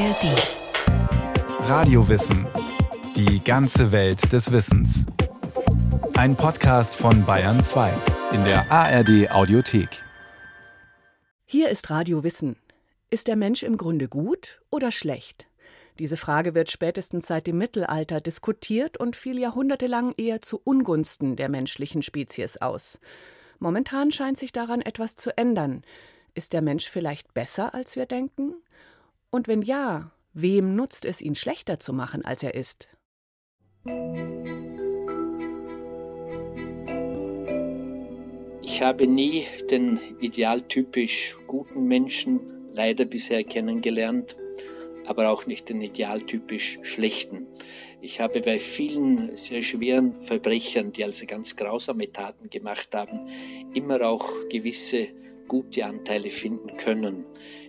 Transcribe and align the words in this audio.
ARD. 0.00 1.68
Radiowissen. 1.68 2.46
Die 3.16 3.44
ganze 3.44 3.92
Welt 3.92 4.32
des 4.32 4.50
Wissens. 4.50 5.04
Ein 6.14 6.36
Podcast 6.36 6.94
von 6.94 7.26
Bayern 7.26 7.60
2 7.60 7.92
in 8.32 8.42
der 8.44 8.72
ARD 8.72 9.30
Audiothek. 9.30 10.02
Hier 11.44 11.68
ist 11.68 11.90
Radio 11.90 12.24
Wissen. 12.24 12.56
Ist 13.10 13.26
der 13.26 13.36
Mensch 13.36 13.62
im 13.62 13.76
Grunde 13.76 14.08
gut 14.08 14.62
oder 14.70 14.90
schlecht? 14.90 15.48
Diese 15.98 16.16
Frage 16.16 16.54
wird 16.54 16.70
spätestens 16.70 17.26
seit 17.26 17.46
dem 17.46 17.58
Mittelalter 17.58 18.22
diskutiert 18.22 18.96
und 18.96 19.16
fiel 19.16 19.38
jahrhundertelang 19.38 20.14
eher 20.16 20.40
zu 20.40 20.62
Ungunsten 20.64 21.36
der 21.36 21.50
menschlichen 21.50 22.00
Spezies 22.00 22.56
aus. 22.56 23.00
Momentan 23.58 24.12
scheint 24.12 24.38
sich 24.38 24.52
daran 24.52 24.80
etwas 24.80 25.16
zu 25.16 25.36
ändern. 25.36 25.82
Ist 26.34 26.54
der 26.54 26.62
Mensch 26.62 26.88
vielleicht 26.88 27.34
besser, 27.34 27.74
als 27.74 27.96
wir 27.96 28.06
denken? 28.06 28.54
Und 29.30 29.46
wenn 29.46 29.62
ja, 29.62 30.10
wem 30.32 30.74
nutzt 30.74 31.04
es, 31.04 31.22
ihn 31.22 31.36
schlechter 31.36 31.78
zu 31.78 31.92
machen, 31.92 32.24
als 32.24 32.42
er 32.42 32.54
ist? 32.54 32.88
Ich 38.62 38.82
habe 38.82 39.06
nie 39.06 39.46
den 39.70 40.00
idealtypisch 40.20 41.36
guten 41.46 41.84
Menschen 41.84 42.40
leider 42.72 43.04
bisher 43.04 43.44
kennengelernt, 43.44 44.36
aber 45.06 45.30
auch 45.30 45.46
nicht 45.46 45.68
den 45.68 45.80
idealtypisch 45.80 46.78
schlechten. 46.82 47.46
Ich 48.02 48.18
habe 48.18 48.40
bei 48.40 48.58
vielen 48.58 49.36
sehr 49.36 49.62
schweren 49.62 50.18
Verbrechern, 50.20 50.90
die 50.92 51.04
also 51.04 51.26
ganz 51.26 51.54
grausame 51.54 52.10
Taten 52.10 52.48
gemacht 52.48 52.94
haben, 52.94 53.28
immer 53.74 54.00
auch 54.06 54.26
gewisse 54.48 55.08
gute 55.48 55.84
Anteile 55.84 56.30
finden 56.30 56.76
können. 56.76 57.26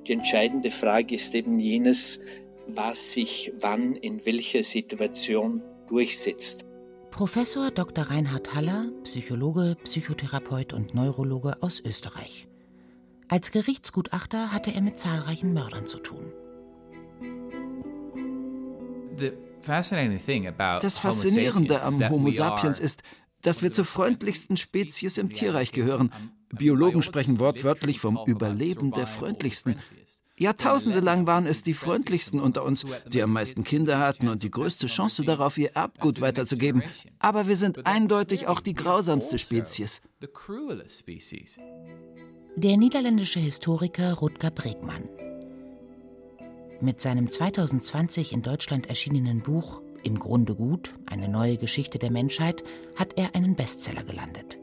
Die 0.07 0.13
entscheidende 0.13 0.71
Frage 0.71 1.15
ist 1.15 1.35
eben 1.35 1.59
jenes, 1.59 2.19
was 2.67 3.13
sich 3.13 3.51
wann 3.59 3.95
in 3.95 4.25
welcher 4.25 4.63
Situation 4.63 5.63
durchsetzt. 5.89 6.65
Professor 7.09 7.69
Dr. 7.71 8.05
Reinhard 8.05 8.55
Haller, 8.55 8.89
Psychologe, 9.03 9.75
Psychotherapeut 9.83 10.71
und 10.71 10.95
Neurologe 10.95 11.61
aus 11.61 11.81
Österreich. 11.81 12.47
Als 13.27 13.51
Gerichtsgutachter 13.51 14.53
hatte 14.53 14.73
er 14.73 14.81
mit 14.81 14.97
zahlreichen 14.97 15.53
Mördern 15.53 15.87
zu 15.87 15.97
tun. 15.97 16.31
Das 19.63 20.97
Faszinierende 20.97 21.81
am 21.83 22.09
Homo 22.09 22.31
sapiens 22.31 22.79
ist, 22.79 23.03
dass 23.41 23.61
wir 23.61 23.71
zur 23.71 23.85
freundlichsten 23.85 24.57
Spezies 24.57 25.17
im 25.17 25.31
Tierreich 25.31 25.71
gehören. 25.71 26.11
Biologen 26.49 27.01
sprechen 27.01 27.39
wortwörtlich 27.39 27.99
vom 27.99 28.19
Überleben 28.25 28.91
der 28.91 29.07
freundlichsten. 29.07 29.79
Jahrtausende 30.37 31.01
lang 31.01 31.27
waren 31.27 31.45
es 31.45 31.61
die 31.61 31.75
freundlichsten 31.75 32.39
unter 32.39 32.65
uns, 32.65 32.85
die 33.07 33.21
am 33.21 33.31
meisten 33.31 33.63
Kinder 33.63 33.99
hatten 33.99 34.27
und 34.27 34.41
die 34.41 34.49
größte 34.49 34.87
Chance 34.87 35.23
darauf, 35.23 35.57
ihr 35.57 35.71
Erbgut 35.75 36.19
weiterzugeben. 36.19 36.81
Aber 37.19 37.47
wir 37.47 37.55
sind 37.55 37.85
eindeutig 37.85 38.47
auch 38.47 38.59
die 38.59 38.73
grausamste 38.73 39.37
Spezies. 39.37 40.01
Der 42.55 42.77
niederländische 42.77 43.39
Historiker 43.39 44.13
Rutger 44.13 44.49
Bregmann. 44.49 45.07
Mit 46.83 46.99
seinem 46.99 47.29
2020 47.29 48.33
in 48.33 48.41
Deutschland 48.41 48.87
erschienenen 48.87 49.41
Buch 49.41 49.83
Im 50.01 50.17
Grunde 50.17 50.55
gut, 50.55 50.95
eine 51.05 51.27
neue 51.27 51.57
Geschichte 51.57 51.99
der 51.99 52.09
Menschheit, 52.09 52.63
hat 52.95 53.19
er 53.19 53.35
einen 53.35 53.55
Bestseller 53.55 54.03
gelandet. 54.03 54.57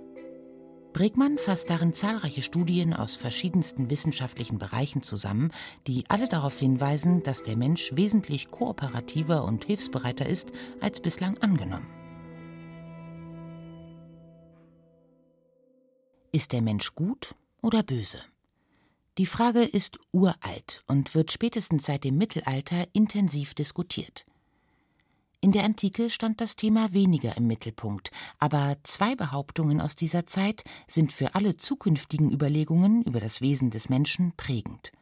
Bregmann 0.93 1.39
fasst 1.39 1.71
darin 1.71 1.93
zahlreiche 1.93 2.43
Studien 2.43 2.93
aus 2.93 3.15
verschiedensten 3.15 3.89
wissenschaftlichen 3.89 4.59
Bereichen 4.59 5.05
zusammen, 5.05 5.53
die 5.87 6.07
alle 6.09 6.27
darauf 6.27 6.59
hinweisen, 6.59 7.23
dass 7.23 7.45
der 7.45 7.57
Mensch 7.57 7.95
wesentlich 7.95 8.51
kooperativer 8.51 9.45
und 9.45 9.67
hilfsbereiter 9.67 10.27
ist 10.27 10.51
als 10.81 10.99
bislang 10.99 11.39
angenommen. 11.39 11.87
Ist 16.33 16.51
der 16.53 16.63
Mensch 16.63 16.97
gut 16.97 17.37
oder 17.63 17.85
böse? 17.85 18.19
Die 19.19 19.27
Frage 19.27 19.65
ist 19.65 19.99
uralt 20.13 20.81
und 20.87 21.17
wird 21.17 21.33
spätestens 21.33 21.87
seit 21.87 22.05
dem 22.05 22.17
Mittelalter 22.19 22.87
intensiv 22.93 23.53
diskutiert. 23.53 24.25
In 25.41 25.51
der 25.51 25.65
Antike 25.65 26.09
stand 26.09 26.41
das 26.41 26.55
Thema 26.55 26.93
weniger 26.93 27.37
im 27.37 27.49
Mittelpunkt, 27.49 28.13
aber 28.39 28.77
zwei 28.85 29.17
Behauptungen 29.17 29.81
aus 29.81 29.97
dieser 29.97 30.27
Zeit 30.27 30.63
sind 30.87 31.13
für 31.13 31.35
alle 31.35 31.57
zukünftigen 31.57 32.31
Überlegungen 32.31 33.03
über 33.03 33.19
das 33.19 33.41
Wesen 33.41 33.71
des 33.71 33.89
Menschen 33.89 34.35
prägend. 34.37 34.93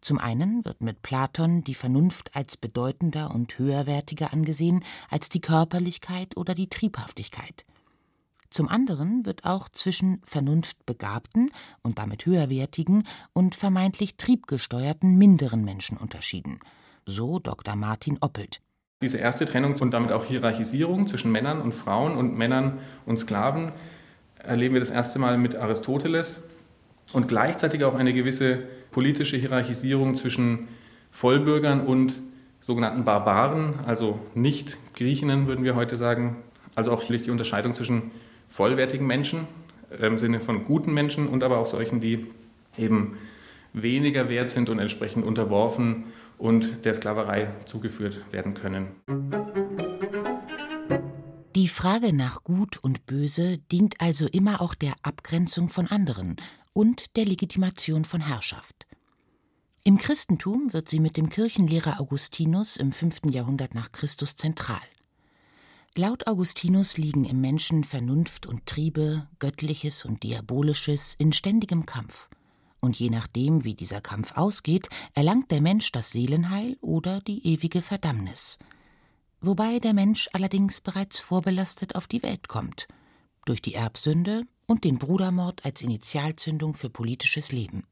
Zum 0.00 0.18
einen 0.18 0.64
wird 0.64 0.80
mit 0.80 1.02
Platon 1.02 1.64
die 1.64 1.74
Vernunft 1.74 2.34
als 2.34 2.56
bedeutender 2.56 3.34
und 3.34 3.58
höherwertiger 3.58 4.32
angesehen 4.32 4.84
als 5.10 5.28
die 5.28 5.40
Körperlichkeit 5.40 6.36
oder 6.38 6.54
die 6.54 6.68
Triebhaftigkeit. 6.68 7.66
Zum 8.54 8.68
anderen 8.68 9.26
wird 9.26 9.44
auch 9.44 9.68
zwischen 9.68 10.22
vernunftbegabten 10.22 11.50
und 11.82 11.98
damit 11.98 12.24
höherwertigen 12.24 13.02
und 13.32 13.56
vermeintlich 13.56 14.16
triebgesteuerten 14.16 15.18
minderen 15.18 15.64
Menschen 15.64 15.96
unterschieden. 15.96 16.60
So 17.04 17.40
Dr. 17.40 17.74
Martin 17.74 18.16
Oppelt. 18.20 18.60
Diese 19.02 19.18
erste 19.18 19.44
Trennung 19.44 19.74
und 19.80 19.90
damit 19.90 20.12
auch 20.12 20.24
Hierarchisierung 20.24 21.08
zwischen 21.08 21.32
Männern 21.32 21.60
und 21.60 21.74
Frauen 21.74 22.16
und 22.16 22.38
Männern 22.38 22.78
und 23.06 23.18
Sklaven 23.18 23.72
erleben 24.38 24.74
wir 24.74 24.80
das 24.80 24.90
erste 24.90 25.18
Mal 25.18 25.36
mit 25.36 25.56
Aristoteles 25.56 26.44
und 27.12 27.26
gleichzeitig 27.26 27.82
auch 27.82 27.96
eine 27.96 28.14
gewisse 28.14 28.62
politische 28.92 29.36
Hierarchisierung 29.36 30.14
zwischen 30.14 30.68
Vollbürgern 31.10 31.84
und 31.84 32.20
sogenannten 32.60 33.04
Barbaren, 33.04 33.80
also 33.84 34.20
nicht 34.36 34.78
Griechinnen 34.94 35.48
würden 35.48 35.64
wir 35.64 35.74
heute 35.74 35.96
sagen, 35.96 36.36
also 36.76 36.92
auch 36.92 37.02
die 37.02 37.30
Unterscheidung 37.30 37.74
zwischen 37.74 38.12
vollwertigen 38.54 39.04
Menschen 39.08 39.48
im 40.00 40.16
Sinne 40.16 40.38
von 40.38 40.64
guten 40.64 40.94
Menschen 40.94 41.26
und 41.26 41.42
aber 41.42 41.58
auch 41.58 41.66
solchen, 41.66 42.00
die 42.00 42.28
eben 42.78 43.18
weniger 43.72 44.28
wert 44.28 44.48
sind 44.48 44.68
und 44.68 44.78
entsprechend 44.78 45.24
unterworfen 45.26 46.04
und 46.38 46.84
der 46.84 46.94
Sklaverei 46.94 47.48
zugeführt 47.64 48.20
werden 48.30 48.54
können. 48.54 48.86
Die 51.56 51.66
Frage 51.66 52.12
nach 52.12 52.44
Gut 52.44 52.78
und 52.80 53.06
Böse 53.06 53.58
dient 53.72 53.96
also 54.00 54.28
immer 54.28 54.60
auch 54.60 54.76
der 54.76 54.94
Abgrenzung 55.02 55.68
von 55.68 55.88
anderen 55.88 56.36
und 56.72 57.16
der 57.16 57.24
Legitimation 57.24 58.04
von 58.04 58.20
Herrschaft. 58.20 58.86
Im 59.82 59.98
Christentum 59.98 60.72
wird 60.72 60.88
sie 60.88 61.00
mit 61.00 61.16
dem 61.16 61.28
Kirchenlehrer 61.28 62.00
Augustinus 62.00 62.76
im 62.76 62.92
5. 62.92 63.22
Jahrhundert 63.32 63.74
nach 63.74 63.90
Christus 63.90 64.36
zentral. 64.36 64.78
Laut 65.96 66.26
Augustinus 66.26 66.98
liegen 66.98 67.24
im 67.24 67.40
Menschen 67.40 67.84
Vernunft 67.84 68.46
und 68.46 68.66
Triebe, 68.66 69.28
Göttliches 69.38 70.04
und 70.04 70.24
Diabolisches 70.24 71.14
in 71.14 71.32
ständigem 71.32 71.86
Kampf. 71.86 72.28
Und 72.80 72.98
je 72.98 73.10
nachdem, 73.10 73.62
wie 73.62 73.76
dieser 73.76 74.00
Kampf 74.00 74.36
ausgeht, 74.36 74.88
erlangt 75.14 75.52
der 75.52 75.60
Mensch 75.60 75.92
das 75.92 76.10
Seelenheil 76.10 76.76
oder 76.80 77.20
die 77.20 77.46
ewige 77.46 77.80
Verdammnis. 77.80 78.58
Wobei 79.40 79.78
der 79.78 79.94
Mensch 79.94 80.28
allerdings 80.32 80.80
bereits 80.80 81.20
vorbelastet 81.20 81.94
auf 81.94 82.08
die 82.08 82.24
Welt 82.24 82.48
kommt, 82.48 82.88
durch 83.44 83.62
die 83.62 83.74
Erbsünde 83.74 84.42
und 84.66 84.82
den 84.82 84.98
Brudermord 84.98 85.64
als 85.64 85.80
Initialzündung 85.80 86.74
für 86.74 86.90
politisches 86.90 87.52
Leben. 87.52 87.84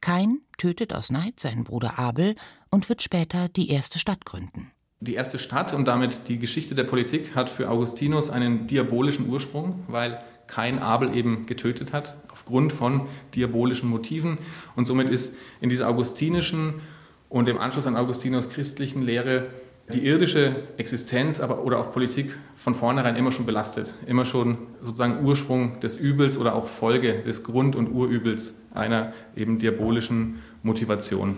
Kain 0.00 0.40
tötet 0.56 0.94
aus 0.94 1.10
Neid 1.10 1.38
seinen 1.38 1.64
Bruder 1.64 1.98
Abel 1.98 2.34
und 2.70 2.88
wird 2.88 3.02
später 3.02 3.50
die 3.50 3.68
erste 3.68 3.98
Stadt 3.98 4.24
gründen. 4.24 4.72
Die 5.02 5.14
erste 5.14 5.38
Stadt 5.38 5.72
und 5.72 5.88
damit 5.88 6.28
die 6.28 6.38
Geschichte 6.38 6.74
der 6.74 6.84
Politik 6.84 7.34
hat 7.34 7.48
für 7.48 7.70
Augustinus 7.70 8.28
einen 8.28 8.66
diabolischen 8.66 9.30
Ursprung, 9.30 9.82
weil 9.88 10.20
kein 10.46 10.78
Abel 10.78 11.16
eben 11.16 11.46
getötet 11.46 11.94
hat, 11.94 12.16
aufgrund 12.30 12.74
von 12.74 13.08
diabolischen 13.34 13.88
Motiven. 13.88 14.36
Und 14.76 14.86
somit 14.86 15.08
ist 15.08 15.34
in 15.62 15.70
dieser 15.70 15.88
augustinischen 15.88 16.82
und 17.30 17.48
im 17.48 17.56
Anschluss 17.56 17.86
an 17.86 17.96
Augustinus 17.96 18.50
christlichen 18.50 19.00
Lehre 19.00 19.46
die 19.94 20.04
irdische 20.04 20.54
Existenz 20.76 21.40
aber, 21.40 21.64
oder 21.64 21.78
auch 21.78 21.92
Politik 21.92 22.36
von 22.54 22.74
vornherein 22.74 23.16
immer 23.16 23.32
schon 23.32 23.46
belastet, 23.46 23.94
immer 24.06 24.26
schon 24.26 24.58
sozusagen 24.82 25.24
Ursprung 25.24 25.80
des 25.80 25.96
Übels 25.96 26.36
oder 26.36 26.54
auch 26.54 26.66
Folge 26.66 27.22
des 27.22 27.42
Grund- 27.42 27.74
und 27.74 27.90
Urübels 27.90 28.60
einer 28.74 29.14
eben 29.34 29.58
diabolischen 29.58 30.40
Motivation. 30.62 31.36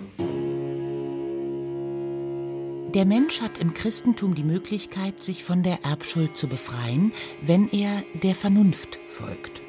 Der 2.95 3.07
Mensch 3.07 3.41
hat 3.41 3.57
im 3.57 3.73
Christentum 3.73 4.35
die 4.35 4.45
Möglichkeit, 4.45 5.23
sich 5.25 5.45
von 5.45 5.63
der 5.63 5.83
Erbschuld 5.83 6.37
zu 6.37 6.47
befreien, 6.47 7.13
wenn 7.41 7.71
er 7.71 8.03
der 8.23 8.35
Vernunft 8.35 8.99
folgt. 9.07 9.63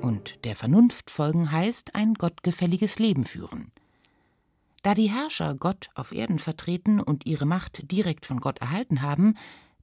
Und 0.00 0.38
der 0.44 0.54
Vernunft 0.54 1.10
folgen 1.10 1.50
heißt 1.50 1.96
ein 1.96 2.14
gottgefälliges 2.14 3.00
Leben 3.00 3.24
führen. 3.24 3.72
Da 4.84 4.94
die 4.94 5.10
Herrscher 5.10 5.56
Gott 5.56 5.88
auf 5.96 6.12
Erden 6.12 6.38
vertreten 6.38 7.00
und 7.00 7.26
ihre 7.26 7.46
Macht 7.46 7.90
direkt 7.90 8.26
von 8.26 8.38
Gott 8.38 8.60
erhalten 8.60 9.02
haben, 9.02 9.34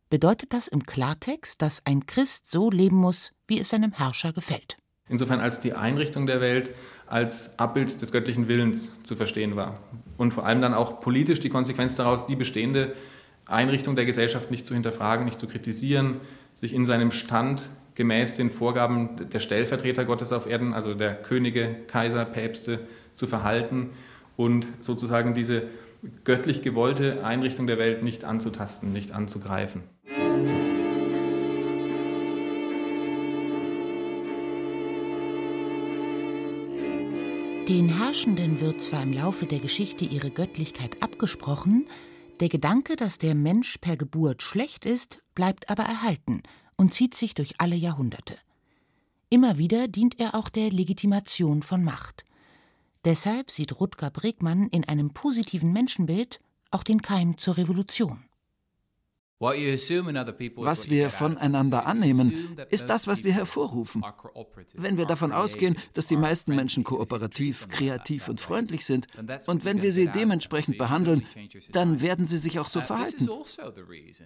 bedeutet 0.10 0.54
das 0.54 0.70
im 0.70 0.84
Klartext, 0.84 1.62
dass 1.62 1.86
ein 1.86 2.06
Christ 2.06 2.50
so 2.50 2.70
leben 2.70 2.96
muss, 2.96 3.34
wie 3.46 3.60
es 3.60 3.70
seinem 3.70 3.92
Herrscher 3.92 4.32
gefällt. 4.32 4.78
Insofern 5.10 5.42
als 5.42 5.60
die 5.60 5.74
Einrichtung 5.74 6.26
der 6.26 6.42
Welt 6.42 6.72
als 7.08 7.60
Abbild 7.60 8.02
des 8.02 8.12
göttlichen 8.12 8.48
Willens 8.48 8.92
zu 9.04 9.16
verstehen 9.16 9.56
war. 9.56 9.80
Und 10.18 10.34
vor 10.34 10.46
allem 10.46 10.62
dann 10.62 10.74
auch 10.74 11.00
politisch 11.00 11.40
die 11.40 11.50
Konsequenz 11.50 11.96
daraus, 11.96 12.26
die 12.26 12.36
bestehende 12.36 12.94
Einrichtung 13.46 13.96
der 13.96 14.06
Gesellschaft 14.06 14.50
nicht 14.52 14.66
zu 14.66 14.74
hinterfragen, 14.74 15.26
nicht 15.26 15.40
zu 15.40 15.48
kritisieren, 15.48 16.22
sich 16.54 16.74
in 16.74 16.86
seinem 16.86 17.12
Stand 17.12 17.70
gemäß 17.96 18.38
den 18.38 18.50
Vorgaben 18.50 19.30
der 19.30 19.40
Stellvertreter 19.40 20.06
Gottes 20.06 20.32
auf 20.32 20.48
Erden, 20.48 20.74
also 20.74 20.94
der 20.94 21.14
Könige, 21.16 21.76
Kaiser, 21.88 22.26
Päpste, 22.26 22.80
zu 23.16 23.28
verhalten 23.28 23.92
und 24.38 24.68
sozusagen 24.80 25.34
diese 25.36 25.64
göttlich 26.24 26.62
gewollte 26.62 27.24
Einrichtung 27.24 27.68
der 27.68 27.78
Welt 27.78 28.04
nicht 28.04 28.24
anzutasten, 28.24 28.92
nicht 28.92 29.12
anzugreifen. 29.12 29.84
Den 37.68 37.88
Herrschenden 37.88 38.60
wird 38.60 38.82
zwar 38.82 39.04
im 39.04 39.14
Laufe 39.14 39.46
der 39.46 39.60
Geschichte 39.60 40.04
ihre 40.04 40.32
Göttlichkeit 40.32 41.02
abgesprochen, 41.02 41.88
der 42.42 42.50
Gedanke, 42.50 42.98
dass 42.98 43.20
der 43.20 43.36
Mensch 43.36 43.78
per 43.78 43.96
Geburt 43.96 44.42
schlecht 44.42 44.86
ist, 44.86 45.20
bleibt 45.34 45.70
aber 45.70 45.84
erhalten 45.84 46.44
und 46.76 46.94
zieht 46.94 47.16
sich 47.16 47.36
durch 47.36 47.54
alle 47.60 47.78
Jahrhunderte. 47.78 48.36
Immer 49.30 49.58
wieder 49.58 49.88
dient 49.88 50.20
er 50.20 50.36
auch 50.36 50.50
der 50.50 50.72
Legitimation 50.72 51.62
von 51.62 51.86
Macht. 51.86 52.26
Deshalb 53.06 53.50
sieht 53.50 53.80
Rutger 53.80 54.10
Bregmann 54.10 54.68
in 54.68 54.84
einem 54.86 55.14
positiven 55.14 55.72
Menschenbild 55.72 56.40
auch 56.70 56.84
den 56.84 57.02
Keim 57.02 57.38
zur 57.38 57.56
Revolution. 57.56 58.26
Was 59.40 60.90
wir 60.90 61.10
voneinander 61.10 61.86
annehmen, 61.86 62.58
ist 62.70 62.90
das, 62.90 63.08
was 63.08 63.24
wir 63.24 63.34
hervorrufen. 63.34 64.04
Wenn 64.74 64.98
wir 64.98 65.06
davon 65.06 65.34
ausgehen, 65.34 65.76
dass 65.94 66.08
die 66.08 66.16
meisten 66.16 66.56
Menschen 66.56 66.84
kooperativ, 66.84 67.68
kreativ 67.68 68.30
und 68.30 68.40
freundlich 68.40 68.86
sind, 68.86 69.08
und 69.48 69.66
wenn 69.66 69.82
wir 69.82 69.92
sie 69.92 70.08
dementsprechend 70.08 70.78
behandeln, 70.78 71.26
dann 71.72 72.00
werden 72.02 72.26
sie 72.26 72.38
sich 72.38 72.60
auch 72.60 72.70
so 72.70 72.80
verhalten. 72.80 73.30
Also 73.30 73.44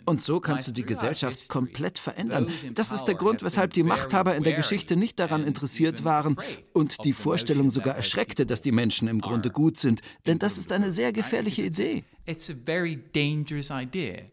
und 0.06 0.24
so 0.24 0.40
kannst 0.40 0.68
du 0.68 0.72
die 0.72 0.86
Gesellschaft 0.86 1.48
komplett 1.48 1.98
verändern. 1.98 2.52
Das 2.76 2.92
ist 2.92 3.06
der 3.06 3.16
Grund, 3.16 3.44
weshalb 3.44 3.74
die 3.74 3.84
Machthaber 3.84 4.36
in 4.36 4.44
der 4.44 4.54
Geschichte 4.54 4.96
nicht 4.96 5.20
daran 5.20 5.46
interessiert 5.46 6.04
waren 6.04 6.38
und 6.74 7.04
die 7.06 7.14
Vorstellung 7.14 7.72
sogar 7.72 7.96
erschreckte, 7.96 8.46
dass 8.46 8.62
die 8.62 8.72
Menschen 8.72 9.08
im 9.08 9.22
Grunde 9.22 9.50
gut 9.50 9.80
sind. 9.80 10.02
Denn 10.28 10.38
das 10.38 10.58
ist 10.58 10.72
eine 10.72 10.92
sehr 10.92 11.12
gefährliche 11.12 11.64
Idee. 11.64 12.04
It's 12.26 12.50
a 12.50 12.54
very 12.54 13.00
dangerous 13.14 13.72
idea. 13.72 14.26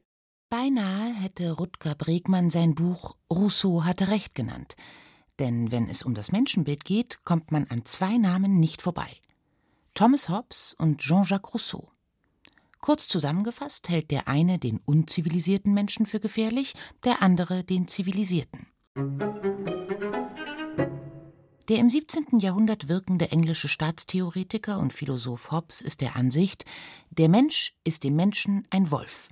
Beinahe 0.56 1.12
hätte 1.12 1.50
Rutger 1.50 1.96
Bregmann 1.96 2.48
sein 2.48 2.76
Buch 2.76 3.16
Rousseau 3.28 3.82
hatte 3.82 4.06
Recht 4.06 4.36
genannt. 4.36 4.76
Denn 5.40 5.72
wenn 5.72 5.88
es 5.88 6.04
um 6.04 6.14
das 6.14 6.30
Menschenbild 6.30 6.84
geht, 6.84 7.24
kommt 7.24 7.50
man 7.50 7.66
an 7.70 7.84
zwei 7.84 8.18
Namen 8.18 8.60
nicht 8.60 8.80
vorbei. 8.80 9.08
Thomas 9.94 10.28
Hobbes 10.28 10.76
und 10.78 11.00
Jean-Jacques 11.00 11.54
Rousseau. 11.54 11.90
Kurz 12.80 13.08
zusammengefasst 13.08 13.88
hält 13.88 14.12
der 14.12 14.28
eine 14.28 14.60
den 14.60 14.78
unzivilisierten 14.78 15.74
Menschen 15.74 16.06
für 16.06 16.20
gefährlich, 16.20 16.74
der 17.02 17.20
andere 17.20 17.64
den 17.64 17.88
zivilisierten. 17.88 18.68
Der 21.68 21.78
im 21.78 21.90
17. 21.90 22.38
Jahrhundert 22.38 22.86
wirkende 22.86 23.32
englische 23.32 23.66
Staatstheoretiker 23.66 24.78
und 24.78 24.92
Philosoph 24.92 25.50
Hobbes 25.50 25.80
ist 25.80 26.00
der 26.00 26.14
Ansicht, 26.14 26.64
der 27.10 27.28
Mensch 27.28 27.74
ist 27.82 28.04
dem 28.04 28.14
Menschen 28.14 28.68
ein 28.70 28.92
Wolf. 28.92 29.30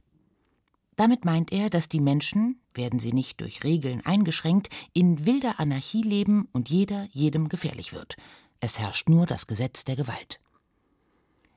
Damit 0.97 1.25
meint 1.25 1.53
er, 1.53 1.71
dass 1.71 1.89
die 1.89 2.00
Menschen, 2.00 2.61
werden 2.75 3.00
sie 3.00 3.12
nicht 3.12 3.41
durch 3.41 3.65
Regeln 3.65 4.05
eingeschränkt, 4.05 4.69
in 4.93 5.27
wilder 5.27 5.59
Anarchie 5.59 6.03
leben 6.03 6.49
und 6.53 6.69
jeder 6.69 7.09
jedem 7.11 7.49
gefährlich 7.49 7.93
wird. 7.93 8.17
Es 8.61 8.79
herrscht 8.79 9.09
nur 9.09 9.27
das 9.27 9.47
Gesetz 9.47 9.85
der 9.85 9.97
Gewalt. 9.97 10.39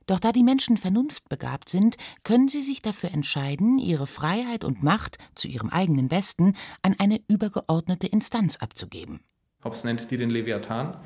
Doch 0.08 0.20
da 0.20 0.32
die 0.32 0.44
Menschen 0.44 0.78
vernunftbegabt 0.78 1.68
sind, 1.70 1.98
können 2.24 2.48
sie 2.48 2.62
sich 2.62 2.82
dafür 2.82 3.12
entscheiden, 3.12 3.80
ihre 3.80 4.08
Freiheit 4.08 4.64
und 4.64 4.84
Macht 4.84 5.18
zu 5.34 5.48
ihrem 5.48 5.70
eigenen 5.70 6.10
Besten 6.10 6.54
an 6.84 6.96
eine 7.00 7.20
übergeordnete 7.28 8.08
Instanz 8.08 8.58
abzugeben. 8.58 9.22
Hobbes 9.64 9.84
nennt 9.84 10.12
die 10.12 10.18
den 10.18 10.30
Leviathan. 10.30 10.98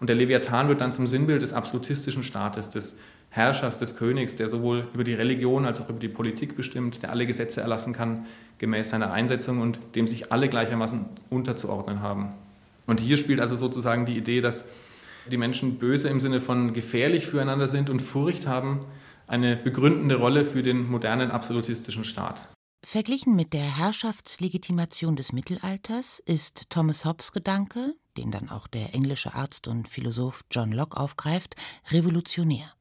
Und 0.00 0.08
der 0.08 0.16
Leviathan 0.16 0.68
wird 0.68 0.80
dann 0.80 0.92
zum 0.92 1.06
Sinnbild 1.06 1.42
des 1.42 1.52
absolutistischen 1.52 2.22
Staates, 2.22 2.70
des 2.70 2.96
Herrschers, 3.34 3.80
des 3.80 3.96
Königs, 3.96 4.36
der 4.36 4.48
sowohl 4.48 4.86
über 4.94 5.02
die 5.02 5.14
Religion 5.14 5.64
als 5.64 5.80
auch 5.80 5.88
über 5.88 5.98
die 5.98 6.08
Politik 6.08 6.54
bestimmt, 6.54 7.02
der 7.02 7.10
alle 7.10 7.26
Gesetze 7.26 7.60
erlassen 7.60 7.92
kann 7.92 8.26
gemäß 8.58 8.90
seiner 8.90 9.12
Einsetzung 9.12 9.60
und 9.60 9.80
dem 9.96 10.06
sich 10.06 10.30
alle 10.30 10.48
gleichermaßen 10.48 11.06
unterzuordnen 11.30 12.00
haben. 12.00 12.28
Und 12.86 13.00
hier 13.00 13.16
spielt 13.16 13.40
also 13.40 13.56
sozusagen 13.56 14.06
die 14.06 14.16
Idee, 14.16 14.40
dass 14.40 14.68
die 15.28 15.36
Menschen 15.36 15.80
böse 15.80 16.08
im 16.08 16.20
Sinne 16.20 16.38
von 16.38 16.74
gefährlich 16.74 17.26
füreinander 17.26 17.66
sind 17.66 17.90
und 17.90 18.02
Furcht 18.02 18.46
haben, 18.46 18.84
eine 19.26 19.56
begründende 19.56 20.14
Rolle 20.14 20.44
für 20.44 20.62
den 20.62 20.88
modernen 20.88 21.32
absolutistischen 21.32 22.04
Staat. 22.04 22.48
Verglichen 22.86 23.34
mit 23.34 23.52
der 23.52 23.78
Herrschaftslegitimation 23.78 25.16
des 25.16 25.32
Mittelalters 25.32 26.22
ist 26.24 26.70
Thomas 26.70 27.04
Hobbes 27.04 27.32
Gedanke, 27.32 27.94
den 28.16 28.30
dann 28.30 28.48
auch 28.48 28.68
der 28.68 28.94
englische 28.94 29.34
Arzt 29.34 29.66
und 29.66 29.88
Philosoph 29.88 30.44
John 30.52 30.70
Locke 30.70 30.96
aufgreift, 30.96 31.56
revolutionär. 31.90 32.74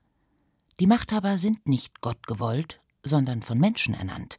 Die 0.80 0.88
Machthaber 0.88 1.38
sind 1.38 1.68
nicht 1.68 2.02
Gott 2.02 2.26
gewollt, 2.26 2.82
sondern 3.04 3.42
von 3.42 3.60
Menschen 3.60 3.94
ernannt. 3.94 4.38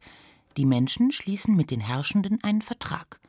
Die 0.57 0.65
Menschen 0.65 1.11
schließen 1.11 1.55
mit 1.55 1.71
den 1.71 1.79
Herrschenden 1.79 2.43
einen 2.43 2.61
Vertrag. 2.61 3.19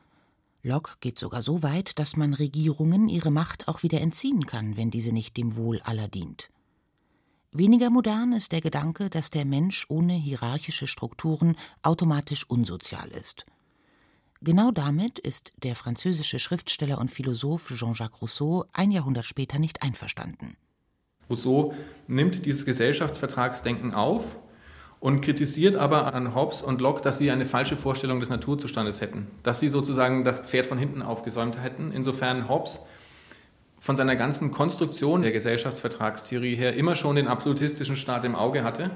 Locke 0.62 0.94
geht 1.00 1.19
sogar 1.19 1.43
so 1.43 1.62
weit, 1.62 1.99
dass 1.99 2.17
man 2.17 2.35
Regierungen 2.35 3.08
ihre 3.08 3.31
Macht 3.31 3.69
auch 3.69 3.85
wieder 3.85 4.00
entziehen 4.00 4.47
kann, 4.47 4.76
wenn 4.76 4.91
diese 4.91 5.12
nicht 5.12 5.37
dem 5.37 5.55
Wohl 5.56 5.81
aller 5.82 6.08
dient. 6.08 6.50
Weniger 7.53 7.91
modern 7.91 8.32
ist 8.32 8.53
der 8.53 8.61
Gedanke, 8.61 9.09
dass 9.09 9.31
der 9.31 9.44
Mensch 9.44 9.87
ohne 9.88 10.14
hierarchische 10.14 10.88
Strukturen 10.88 11.56
automatisch 11.82 12.44
unsozial 12.50 13.09
ist. 13.11 13.47
Genau 14.43 14.70
damit 14.73 15.19
ist 15.19 15.52
der 15.62 15.76
französische 15.76 16.38
Schriftsteller 16.38 16.99
und 16.99 17.11
Philosoph 17.11 17.73
Jean-Jacques 17.75 18.20
Rousseau 18.20 18.64
ein 18.73 18.91
Jahrhundert 18.91 19.25
später 19.25 19.59
nicht 19.59 19.82
einverstanden. 19.82 20.56
Rousseau 21.28 21.75
nimmt 22.06 22.46
dieses 22.46 22.64
Gesellschaftsvertragsdenken 22.64 23.94
auf 23.94 24.37
und 25.00 25.20
kritisiert 25.20 25.76
aber 25.76 26.14
an 26.14 26.34
Hobbes 26.34 26.62
und 26.62 26.81
Locke, 26.81 27.02
dass 27.02 27.19
sie 27.19 27.31
eine 27.31 27.44
falsche 27.44 27.76
Vorstellung 27.76 28.20
des 28.20 28.28
Naturzustandes 28.28 29.00
hätten, 29.00 29.26
dass 29.43 29.61
sie 29.61 29.69
sozusagen 29.69 30.25
das 30.25 30.40
Pferd 30.40 30.67
von 30.67 30.78
hinten 30.78 31.02
aufgesäumt 31.02 31.62
hätten. 31.62 31.93
Insofern 31.93 32.49
Hobbes 32.49 32.87
von 33.78 33.96
seiner 33.96 34.17
ganzen 34.17 34.50
Konstruktion 34.50 35.23
der 35.23 35.32
Gesellschaftsvertragstheorie 35.32 36.55
her 36.56 36.75
immer 36.75 36.96
schon 36.96 37.17
den 37.17 37.28
absolutistischen 37.28 37.97
Staat 37.97 38.25
im 38.25 38.35
Auge 38.35 38.64
hatte 38.64 38.90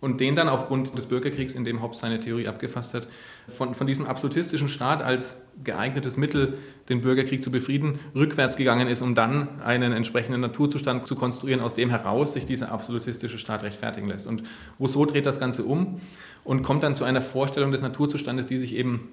und 0.00 0.20
den 0.20 0.36
dann 0.36 0.48
aufgrund 0.48 0.96
des 0.96 1.06
Bürgerkriegs, 1.06 1.54
in 1.54 1.64
dem 1.64 1.82
Hobbes 1.82 1.98
seine 1.98 2.20
Theorie 2.20 2.46
abgefasst 2.46 2.94
hat, 2.94 3.08
von, 3.48 3.74
von 3.74 3.86
diesem 3.86 4.06
absolutistischen 4.06 4.68
Staat 4.68 5.02
als 5.02 5.40
geeignetes 5.64 6.16
Mittel, 6.16 6.58
den 6.88 7.00
Bürgerkrieg 7.00 7.42
zu 7.42 7.50
befrieden, 7.50 7.98
rückwärts 8.14 8.56
gegangen 8.56 8.86
ist, 8.86 9.02
um 9.02 9.14
dann 9.14 9.60
einen 9.60 9.92
entsprechenden 9.92 10.40
Naturzustand 10.40 11.06
zu 11.06 11.16
konstruieren, 11.16 11.60
aus 11.60 11.74
dem 11.74 11.90
heraus 11.90 12.32
sich 12.32 12.46
dieser 12.46 12.70
absolutistische 12.70 13.38
Staat 13.38 13.64
rechtfertigen 13.64 14.08
lässt. 14.08 14.26
Und 14.26 14.44
Rousseau 14.78 15.04
dreht 15.04 15.26
das 15.26 15.40
Ganze 15.40 15.64
um 15.64 16.00
und 16.44 16.62
kommt 16.62 16.82
dann 16.84 16.94
zu 16.94 17.04
einer 17.04 17.22
Vorstellung 17.22 17.72
des 17.72 17.82
Naturzustandes, 17.82 18.46
die 18.46 18.58
sich 18.58 18.74
eben 18.74 19.08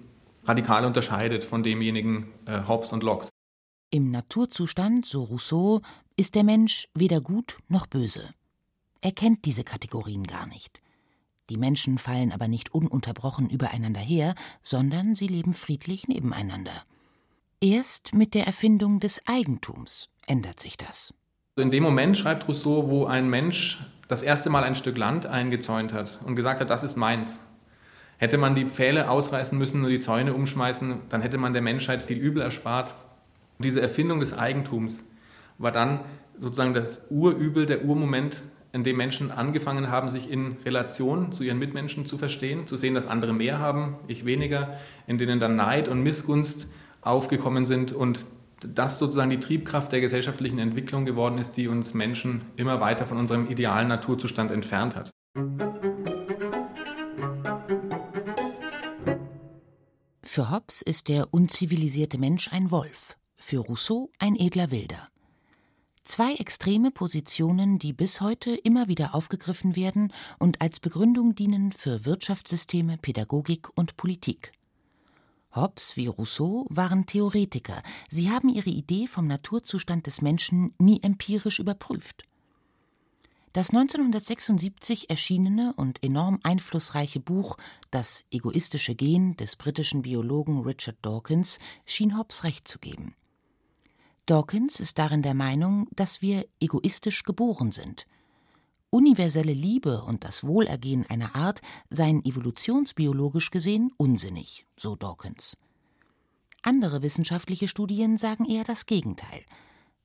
radikal 0.46 0.86
unterscheidet 0.86 1.44
von 1.44 1.64
demjenigen 1.64 2.28
äh, 2.46 2.68
Hobbes 2.68 2.94
und 2.94 3.02
Locke. 3.02 3.30
Im 3.92 4.12
Naturzustand, 4.12 5.06
so 5.06 5.24
Rousseau, 5.24 5.82
ist 6.18 6.36
der 6.36 6.44
Mensch 6.44 6.88
weder 6.94 7.22
gut 7.22 7.58
noch 7.70 7.88
böse. 7.88 8.30
Er 9.06 9.12
kennt 9.12 9.46
diese 9.46 9.64
Kategorien 9.64 10.24
gar 10.24 10.48
nicht. 10.48 10.82
Die 11.52 11.58
Menschen 11.58 12.00
fallen 12.00 12.32
aber 12.32 12.48
nicht 12.48 12.74
ununterbrochen 12.74 13.52
übereinander 13.52 14.00
her, 14.00 14.34
sondern 14.64 15.14
sie 15.14 15.28
leben 15.28 15.54
friedlich 15.54 16.08
nebeneinander. 16.08 16.72
Erst 17.62 18.16
mit 18.16 18.34
der 18.34 18.48
Erfindung 18.48 19.00
des 19.00 19.22
Eigentums 19.28 20.10
ändert 20.26 20.60
sich 20.60 20.76
das. 20.76 21.14
In 21.56 21.70
dem 21.70 21.84
Moment 21.84 22.18
schreibt 22.18 22.48
Rousseau, 22.48 22.90
wo 22.90 23.06
ein 23.06 23.30
Mensch 23.30 23.86
das 24.08 24.24
erste 24.24 24.50
Mal 24.50 24.64
ein 24.64 24.74
Stück 24.74 24.98
Land 24.98 25.28
eingezäunt 25.28 25.94
hat 25.94 26.20
und 26.26 26.36
gesagt 26.36 26.60
hat, 26.60 26.72
das 26.72 26.82
ist 26.82 26.98
meins. 26.98 27.42
Hätte 28.18 28.40
man 28.40 28.56
die 28.56 28.66
Pfähle 28.66 29.12
ausreißen 29.12 29.56
müssen 29.56 29.84
und 29.84 29.92
die 29.92 30.00
Zäune 30.00 30.34
umschmeißen, 30.34 31.02
dann 31.10 31.22
hätte 31.22 31.38
man 31.38 31.54
der 31.54 31.62
Menschheit 31.62 32.02
viel 32.02 32.18
Übel 32.18 32.42
erspart. 32.42 32.96
Und 33.60 33.66
diese 33.66 33.82
Erfindung 33.82 34.20
des 34.20 34.36
Eigentums 34.36 35.06
war 35.60 35.72
dann 35.72 36.00
sozusagen 36.40 36.74
das 36.74 37.06
Urübel, 37.12 37.68
der 37.68 37.86
Urmoment 37.86 38.42
in 38.76 38.84
dem 38.84 38.98
Menschen 38.98 39.32
angefangen 39.32 39.90
haben, 39.90 40.10
sich 40.10 40.30
in 40.30 40.58
Relation 40.66 41.32
zu 41.32 41.44
ihren 41.44 41.58
Mitmenschen 41.58 42.06
zu 42.06 42.18
verstehen, 42.18 42.68
zu 42.68 42.76
sehen, 42.76 42.94
dass 42.94 43.08
andere 43.08 43.32
mehr 43.32 43.58
haben, 43.60 43.96
ich 44.08 44.26
weniger, 44.26 44.78
in 45.08 45.18
denen 45.18 45.40
dann 45.40 45.56
Neid 45.56 45.88
und 45.88 46.04
Missgunst 46.04 46.68
aufgekommen 47.02 47.66
sind 47.66 47.94
und 47.94 48.26
das 48.60 49.00
sozusagen 49.00 49.30
die 49.30 49.40
Triebkraft 49.40 49.94
der 49.94 50.02
gesellschaftlichen 50.02 50.60
Entwicklung 50.60 51.06
geworden 51.06 51.38
ist, 51.38 51.54
die 51.54 51.70
uns 51.70 51.94
Menschen 51.94 52.42
immer 52.58 52.82
weiter 52.82 53.06
von 53.06 53.18
unserem 53.18 53.50
idealen 53.50 53.88
Naturzustand 53.88 54.52
entfernt 54.52 54.98
hat. 54.98 55.10
Für 60.24 60.52
Hobbes 60.52 60.82
ist 60.82 61.08
der 61.08 61.34
unzivilisierte 61.34 62.18
Mensch 62.18 62.52
ein 62.52 62.72
Wolf, 62.72 63.16
für 63.38 63.60
Rousseau 63.60 64.12
ein 64.20 64.36
edler 64.36 64.70
Wilder. 64.72 65.08
Zwei 66.06 66.36
extreme 66.36 66.92
Positionen, 66.92 67.80
die 67.80 67.92
bis 67.92 68.22
heute 68.22 68.52
immer 68.52 68.88
wieder 68.88 69.16
aufgegriffen 69.16 69.76
werden 69.76 70.14
und 70.38 70.62
als 70.62 70.80
Begründung 70.80 71.34
dienen 71.34 71.72
für 71.72 72.06
Wirtschaftssysteme, 72.06 73.00
Pädagogik 73.00 73.76
und 73.76 73.98
Politik. 73.98 74.52
Hobbes 75.56 75.98
wie 75.98 76.06
Rousseau 76.06 76.68
waren 76.70 77.08
Theoretiker, 77.08 77.82
sie 78.08 78.30
haben 78.30 78.50
ihre 78.50 78.70
Idee 78.70 79.08
vom 79.08 79.26
Naturzustand 79.26 80.06
des 80.06 80.22
Menschen 80.22 80.76
nie 80.78 81.02
empirisch 81.02 81.58
überprüft. 81.58 82.22
Das 83.54 83.72
1976 83.72 85.10
erschienene 85.10 85.74
und 85.76 86.04
enorm 86.04 86.40
einflussreiche 86.44 87.20
Buch 87.20 87.58
Das 87.90 88.26
egoistische 88.30 88.94
Gen 88.94 89.38
des 89.38 89.56
britischen 89.56 90.04
Biologen 90.04 90.62
Richard 90.62 90.98
Dawkins 91.02 91.58
schien 91.84 92.16
Hobbes 92.16 92.44
recht 92.44 92.68
zu 92.68 92.78
geben. 92.78 93.16
Dawkins 94.26 94.80
ist 94.80 94.98
darin 94.98 95.22
der 95.22 95.36
Meinung, 95.36 95.88
dass 95.96 96.22
wir 96.22 96.48
egoistisch 96.60 97.24
geboren 97.24 97.72
sind. 97.72 98.08
Universelle 98.90 99.54
Liebe 99.54 100.02
und 100.04 100.24
das 100.24 100.44
Wohlergehen 100.44 101.06
einer 101.08 101.36
Art 101.36 101.62
seien 101.90 102.26
evolutionsbiologisch 102.26 103.52
gesehen 103.52 103.92
unsinnig, 103.98 104.66
so 104.78 104.96
Dawkins. 104.96 105.58
Andere 106.64 107.04
wissenschaftliche 107.04 107.68
Studien 107.68 108.18
sagen 108.18 108.46
eher 108.46 108.64
das 108.64 108.88
Gegenteil. 108.88 109.44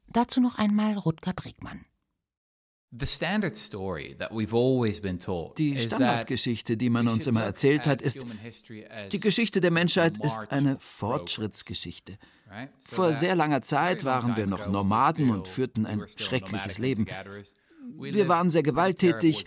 Dazu 0.09 0.41
noch 0.41 0.57
einmal 0.57 0.99
Rutger 0.99 1.33
Bregmann. 1.33 1.87
Die 2.93 3.07
Standardgeschichte, 5.79 6.77
die 6.77 6.91
man 6.91 7.07
uns 7.07 7.27
immer 7.27 7.45
erzählt 7.45 7.87
hat, 7.87 8.03
ist, 8.03 8.19
die 9.13 9.21
Geschichte 9.21 9.61
der 9.61 9.71
Menschheit 9.71 10.19
ist 10.25 10.51
eine 10.51 10.77
Fortschrittsgeschichte. 10.81 12.19
Vor 12.81 13.13
sehr 13.13 13.37
langer 13.37 13.63
Zeit 13.63 14.05
waren 14.05 14.37
wir 14.37 14.49
noch 14.49 14.67
Nomaden 14.67 15.31
und 15.31 15.47
führten 15.47 15.87
ein 15.87 16.03
schreckliches 16.17 16.79
Leben. 16.79 17.07
Wir 17.97 18.29
waren 18.29 18.51
sehr 18.51 18.63
gewalttätig, 18.63 19.47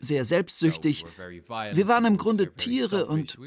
sehr 0.00 0.24
selbstsüchtig. 0.24 1.04
Wir 1.72 1.88
waren 1.88 2.04
im 2.04 2.16
Grunde 2.18 2.54
Tiere 2.54 3.06
und 3.06 3.38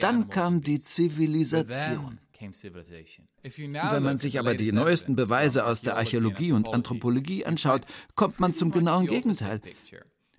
dann 0.00 0.28
kam 0.28 0.62
die 0.62 0.80
Zivilisation. 0.82 2.20
Wenn 2.40 4.02
man 4.02 4.18
sich 4.18 4.38
aber 4.38 4.54
die 4.54 4.72
neuesten 4.72 5.16
Beweise 5.16 5.66
aus 5.66 5.82
der 5.82 5.96
Archäologie 5.96 6.52
und 6.52 6.68
Anthropologie 6.68 7.44
anschaut, 7.44 7.82
kommt 8.14 8.40
man 8.40 8.54
zum 8.54 8.70
genauen 8.70 9.06
Gegenteil. 9.06 9.60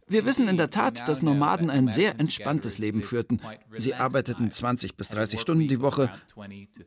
Wir 0.09 0.25
wissen 0.25 0.47
in 0.47 0.55
der 0.55 0.69
Tat, 0.69 1.07
dass 1.09 1.21
Nomaden 1.21 1.69
ein 1.69 1.89
sehr 1.89 2.17
entspanntes 2.17 2.77
Leben 2.77 3.03
führten. 3.03 3.41
Sie 3.75 3.93
arbeiteten 3.93 4.51
20 4.51 4.95
bis 4.95 5.09
30 5.09 5.41
Stunden 5.41 5.67
die 5.67 5.81
Woche, 5.81 6.09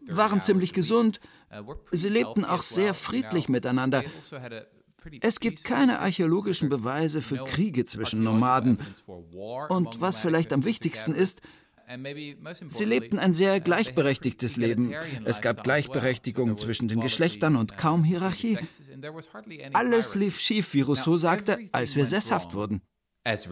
waren 0.06 0.40
ziemlich 0.40 0.72
gesund, 0.72 1.20
sie 1.92 2.08
lebten 2.08 2.46
auch 2.46 2.62
sehr 2.62 2.94
friedlich 2.94 3.50
miteinander. 3.50 4.02
Es 5.20 5.40
gibt 5.40 5.64
keine 5.64 6.00
archäologischen 6.00 6.68
Beweise 6.68 7.22
für 7.22 7.44
Kriege 7.44 7.84
zwischen 7.84 8.22
Nomaden. 8.22 8.78
Und 9.68 10.00
was 10.00 10.18
vielleicht 10.18 10.52
am 10.52 10.64
wichtigsten 10.64 11.14
ist, 11.14 11.40
Sie 12.66 12.84
lebten 12.84 13.18
ein 13.18 13.32
sehr 13.32 13.60
gleichberechtigtes 13.60 14.56
Leben. 14.56 14.92
Es 15.24 15.40
gab 15.40 15.64
Gleichberechtigung 15.64 16.58
zwischen 16.58 16.88
den 16.88 17.00
Geschlechtern 17.00 17.56
und 17.56 17.76
kaum 17.76 18.04
Hierarchie. 18.04 18.58
Alles 19.72 20.14
lief 20.14 20.38
schief, 20.38 20.72
wie 20.74 20.82
Rousseau 20.82 21.16
sagte, 21.16 21.58
als 21.72 21.96
wir 21.96 22.06
sesshaft 22.06 22.54
wurden. 22.54 22.82
Also 23.24 23.50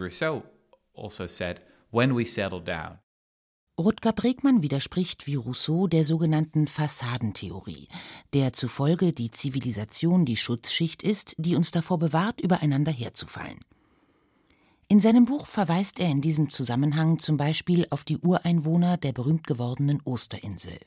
Rutger 3.79 4.11
Bregmann 4.11 4.61
widerspricht 4.61 5.25
wie 5.25 5.35
Rousseau 5.35 5.87
der 5.87 6.03
sogenannten 6.03 6.67
Fassadentheorie, 6.67 7.87
der 8.33 8.51
zufolge 8.51 9.13
die 9.13 9.31
Zivilisation 9.31 10.25
die 10.25 10.35
Schutzschicht 10.35 11.01
ist, 11.01 11.33
die 11.37 11.55
uns 11.55 11.71
davor 11.71 11.97
bewahrt, 11.97 12.41
übereinander 12.41 12.91
herzufallen. 12.91 13.59
In 14.91 14.99
seinem 14.99 15.25
Buch 15.25 15.45
verweist 15.45 15.99
er 15.99 16.09
in 16.09 16.19
diesem 16.19 16.49
Zusammenhang 16.49 17.19
zum 17.19 17.37
Beispiel 17.37 17.85
auf 17.91 18.03
die 18.03 18.17
Ureinwohner 18.17 18.97
der 18.97 19.13
berühmt 19.13 19.45
gewordenen 19.45 20.01
Osterinsel. 20.03 20.79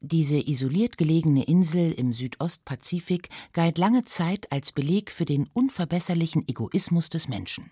Diese 0.00 0.38
isoliert 0.38 0.98
gelegene 0.98 1.44
Insel 1.44 1.92
im 1.92 2.12
Südostpazifik 2.12 3.28
galt 3.52 3.78
lange 3.78 4.04
Zeit 4.04 4.50
als 4.50 4.72
Beleg 4.72 5.12
für 5.12 5.24
den 5.24 5.48
unverbesserlichen 5.52 6.48
Egoismus 6.48 7.08
des 7.08 7.28
Menschen. 7.28 7.70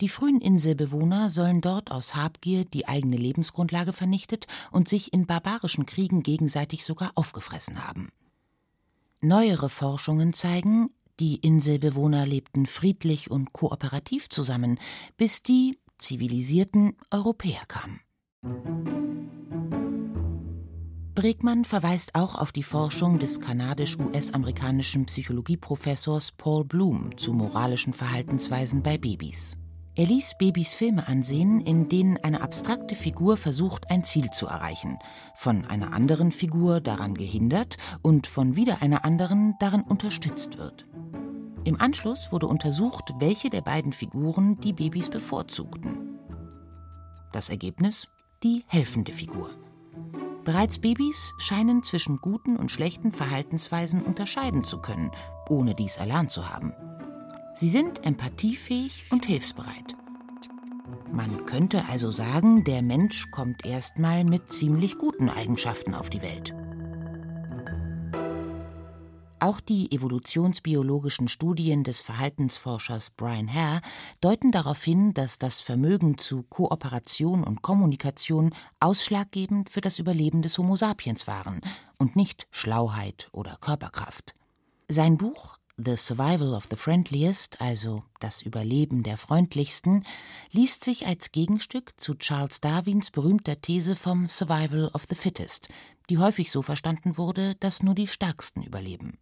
Die 0.00 0.08
frühen 0.08 0.40
Inselbewohner 0.40 1.28
sollen 1.28 1.60
dort 1.60 1.90
aus 1.90 2.14
Habgier 2.14 2.64
die 2.64 2.86
eigene 2.86 3.16
Lebensgrundlage 3.16 3.92
vernichtet 3.92 4.46
und 4.70 4.88
sich 4.88 5.12
in 5.12 5.26
barbarischen 5.26 5.86
Kriegen 5.86 6.22
gegenseitig 6.22 6.84
sogar 6.84 7.10
aufgefressen 7.16 7.84
haben. 7.84 8.10
Neuere 9.20 9.68
Forschungen 9.68 10.32
zeigen, 10.34 10.88
die 11.20 11.36
Inselbewohner 11.36 12.26
lebten 12.26 12.66
friedlich 12.66 13.30
und 13.30 13.52
kooperativ 13.52 14.28
zusammen, 14.28 14.78
bis 15.16 15.42
die 15.42 15.78
zivilisierten 15.98 16.96
Europäer 17.10 17.62
kamen. 17.68 18.00
Bregmann 21.14 21.66
verweist 21.66 22.14
auch 22.14 22.34
auf 22.34 22.50
die 22.50 22.62
Forschung 22.62 23.18
des 23.18 23.40
kanadisch-US-amerikanischen 23.40 25.04
Psychologieprofessors 25.04 26.32
Paul 26.32 26.64
Bloom 26.64 27.16
zu 27.18 27.34
moralischen 27.34 27.92
Verhaltensweisen 27.92 28.82
bei 28.82 28.96
Babys. 28.96 29.58
Er 29.96 30.06
ließ 30.06 30.36
Babys 30.38 30.72
Filme 30.72 31.06
ansehen, 31.08 31.60
in 31.60 31.88
denen 31.90 32.16
eine 32.18 32.40
abstrakte 32.40 32.94
Figur 32.94 33.36
versucht, 33.36 33.90
ein 33.90 34.04
Ziel 34.04 34.30
zu 34.30 34.46
erreichen, 34.46 34.98
von 35.34 35.66
einer 35.66 35.92
anderen 35.92 36.32
Figur 36.32 36.80
daran 36.80 37.14
gehindert 37.14 37.76
und 38.00 38.26
von 38.26 38.56
wieder 38.56 38.80
einer 38.80 39.04
anderen 39.04 39.56
daran 39.58 39.82
unterstützt 39.82 40.56
wird. 40.56 40.86
Im 41.64 41.80
Anschluss 41.80 42.32
wurde 42.32 42.46
untersucht, 42.46 43.12
welche 43.18 43.50
der 43.50 43.60
beiden 43.60 43.92
Figuren 43.92 44.58
die 44.60 44.72
Babys 44.72 45.10
bevorzugten. 45.10 46.18
Das 47.32 47.50
Ergebnis? 47.50 48.08
Die 48.42 48.64
helfende 48.66 49.12
Figur. 49.12 49.50
Bereits 50.44 50.78
Babys 50.78 51.34
scheinen 51.36 51.82
zwischen 51.82 52.16
guten 52.16 52.56
und 52.56 52.70
schlechten 52.70 53.12
Verhaltensweisen 53.12 54.02
unterscheiden 54.02 54.64
zu 54.64 54.80
können, 54.80 55.10
ohne 55.50 55.74
dies 55.74 55.98
erlernt 55.98 56.30
zu 56.30 56.48
haben. 56.48 56.72
Sie 57.54 57.68
sind 57.68 58.06
empathiefähig 58.06 59.04
und 59.10 59.26
hilfsbereit. 59.26 59.96
Man 61.12 61.44
könnte 61.44 61.84
also 61.90 62.10
sagen, 62.10 62.64
der 62.64 62.80
Mensch 62.80 63.30
kommt 63.30 63.66
erstmal 63.66 64.24
mit 64.24 64.50
ziemlich 64.50 64.96
guten 64.96 65.28
Eigenschaften 65.28 65.94
auf 65.94 66.08
die 66.08 66.22
Welt. 66.22 66.54
Auch 69.42 69.60
die 69.60 69.90
evolutionsbiologischen 69.90 71.28
Studien 71.28 71.82
des 71.82 72.02
Verhaltensforschers 72.02 73.08
Brian 73.10 73.52
Hare 73.52 73.80
deuten 74.20 74.52
darauf 74.52 74.84
hin, 74.84 75.14
dass 75.14 75.38
das 75.38 75.62
Vermögen 75.62 76.18
zu 76.18 76.42
Kooperation 76.42 77.42
und 77.42 77.62
Kommunikation 77.62 78.54
ausschlaggebend 78.80 79.70
für 79.70 79.80
das 79.80 79.98
Überleben 79.98 80.42
des 80.42 80.58
Homo 80.58 80.76
sapiens 80.76 81.26
waren 81.26 81.62
und 81.96 82.16
nicht 82.16 82.48
Schlauheit 82.50 83.30
oder 83.32 83.56
Körperkraft. 83.62 84.34
Sein 84.88 85.16
Buch 85.16 85.56
The 85.82 85.96
Survival 85.96 86.52
of 86.52 86.66
the 86.68 86.76
Friendliest, 86.76 87.62
also 87.62 88.02
das 88.18 88.42
Überleben 88.42 89.02
der 89.02 89.16
Freundlichsten, 89.16 90.04
liest 90.50 90.84
sich 90.84 91.06
als 91.06 91.32
Gegenstück 91.32 91.98
zu 91.98 92.14
Charles 92.16 92.60
Darwins 92.60 93.10
berühmter 93.10 93.58
These 93.62 93.96
vom 93.96 94.28
Survival 94.28 94.90
of 94.92 95.06
the 95.08 95.14
Fittest, 95.14 95.70
die 96.10 96.18
häufig 96.18 96.50
so 96.50 96.60
verstanden 96.60 97.16
wurde, 97.16 97.54
dass 97.54 97.82
nur 97.82 97.94
die 97.94 98.08
Stärksten 98.08 98.62
überleben. 98.62 99.16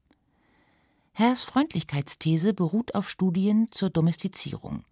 Hers 1.20 1.42
Freundlichkeitsthese 1.42 2.54
beruht 2.54 2.94
auf 2.94 3.10
Studien 3.10 3.66
zur 3.72 3.90
Domestizierung. 3.90 4.84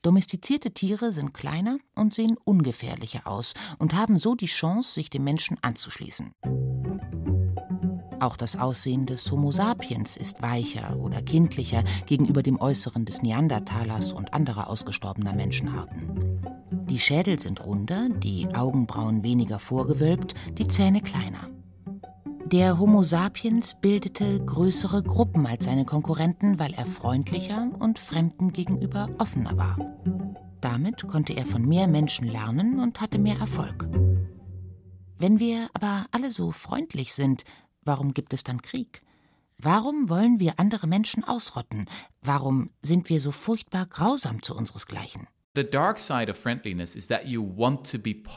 Domestizierte 0.00 0.70
Tiere 0.70 1.12
sind 1.12 1.34
kleiner 1.34 1.76
und 1.94 2.14
sehen 2.14 2.38
ungefährlicher 2.44 3.26
aus 3.26 3.52
und 3.78 3.92
haben 3.92 4.16
so 4.16 4.34
die 4.34 4.46
Chance, 4.46 4.94
sich 4.94 5.10
dem 5.10 5.24
Menschen 5.24 5.58
anzuschließen. 5.60 6.32
Auch 8.20 8.38
das 8.38 8.56
Aussehen 8.56 9.04
des 9.04 9.30
Homo 9.30 9.50
sapiens 9.50 10.16
ist 10.16 10.40
weicher 10.40 10.96
oder 10.96 11.20
kindlicher 11.20 11.84
gegenüber 12.06 12.42
dem 12.42 12.58
Äußeren 12.58 13.04
des 13.04 13.20
Neandertalers 13.20 14.14
und 14.14 14.32
anderer 14.32 14.70
ausgestorbener 14.70 15.34
Menschenarten. 15.34 16.40
Die 16.88 16.98
Schädel 16.98 17.38
sind 17.38 17.66
runder, 17.66 18.08
die 18.08 18.48
Augenbrauen 18.54 19.22
weniger 19.22 19.58
vorgewölbt, 19.58 20.32
die 20.56 20.68
Zähne 20.68 21.02
kleiner. 21.02 21.50
Der 22.52 22.78
Homo 22.78 23.02
sapiens 23.02 23.74
bildete 23.78 24.42
größere 24.42 25.02
Gruppen 25.02 25.46
als 25.46 25.66
seine 25.66 25.84
Konkurrenten, 25.84 26.58
weil 26.58 26.72
er 26.72 26.86
freundlicher 26.86 27.70
und 27.78 27.98
Fremden 27.98 28.54
gegenüber 28.54 29.10
offener 29.18 29.54
war. 29.58 29.76
Damit 30.62 31.06
konnte 31.06 31.34
er 31.34 31.44
von 31.44 31.68
mehr 31.68 31.88
Menschen 31.88 32.26
lernen 32.26 32.80
und 32.80 33.02
hatte 33.02 33.18
mehr 33.18 33.38
Erfolg. 33.38 33.86
Wenn 35.18 35.38
wir 35.38 35.68
aber 35.74 36.06
alle 36.10 36.32
so 36.32 36.50
freundlich 36.50 37.12
sind, 37.12 37.44
warum 37.84 38.14
gibt 38.14 38.32
es 38.32 38.44
dann 38.44 38.62
Krieg? 38.62 39.02
Warum 39.58 40.08
wollen 40.08 40.40
wir 40.40 40.54
andere 40.56 40.86
Menschen 40.86 41.24
ausrotten? 41.24 41.84
Warum 42.22 42.70
sind 42.80 43.10
wir 43.10 43.20
so 43.20 43.30
furchtbar 43.30 43.84
grausam 43.84 44.42
zu 44.42 44.56
unseresgleichen? 44.56 45.28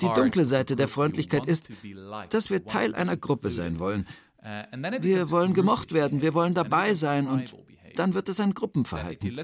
Die 0.02 0.14
dunkle 0.14 0.46
Seite 0.46 0.76
der 0.76 0.88
Freundlichkeit 0.88 1.46
ist, 1.46 1.72
dass 2.30 2.50
wir 2.50 2.66
Teil 2.66 2.96
einer 2.96 3.18
Gruppe 3.18 3.52
sein 3.52 3.80
wollen. 3.80 4.08
Wir 5.02 5.30
wollen 5.30 5.54
gemocht 5.54 5.94
werden, 5.94 6.22
wir 6.22 6.34
wollen 6.34 6.54
dabei 6.54 6.94
sein 6.94 7.28
und 7.28 7.54
dann 7.96 8.14
wird 8.14 8.30
es 8.30 8.40
ein 8.40 8.54
Gruppenverhalten. 8.54 9.36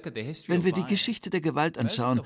Wenn 0.48 0.64
wir 0.64 0.72
die 0.72 0.86
Geschichte 0.86 1.30
der 1.30 1.42
Gewalt 1.42 1.78
anschauen, 1.78 2.22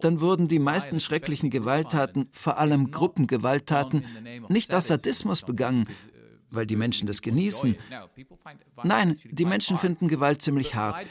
dann 0.00 0.20
wurden 0.20 0.48
die 0.48 0.58
meisten 0.58 1.00
schrecklichen 1.00 1.50
Gewalttaten, 1.50 2.28
vor 2.32 2.58
allem 2.58 2.90
Gruppengewalttaten, 2.90 4.04
nicht 4.48 4.74
aus 4.74 4.88
Sadismus 4.88 5.42
begangen, 5.42 5.86
weil 6.50 6.66
die 6.66 6.76
Menschen 6.76 7.06
das 7.06 7.22
genießen. 7.22 7.76
Nein, 8.82 9.18
die 9.24 9.44
Menschen 9.44 9.78
finden 9.78 10.08
Gewalt 10.08 10.42
ziemlich 10.42 10.74
hart. 10.74 11.06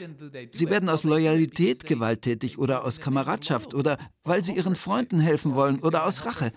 Sie 0.50 0.68
werden 0.68 0.88
aus 0.88 1.04
Loyalität 1.04 1.84
gewalttätig 1.84 2.58
oder 2.58 2.84
aus 2.84 3.00
Kameradschaft 3.00 3.74
oder 3.74 3.98
weil 4.24 4.44
sie 4.44 4.54
ihren 4.54 4.76
Freunden 4.76 5.20
helfen 5.20 5.54
wollen 5.54 5.80
oder 5.80 6.06
aus 6.06 6.26
Rache. 6.26 6.52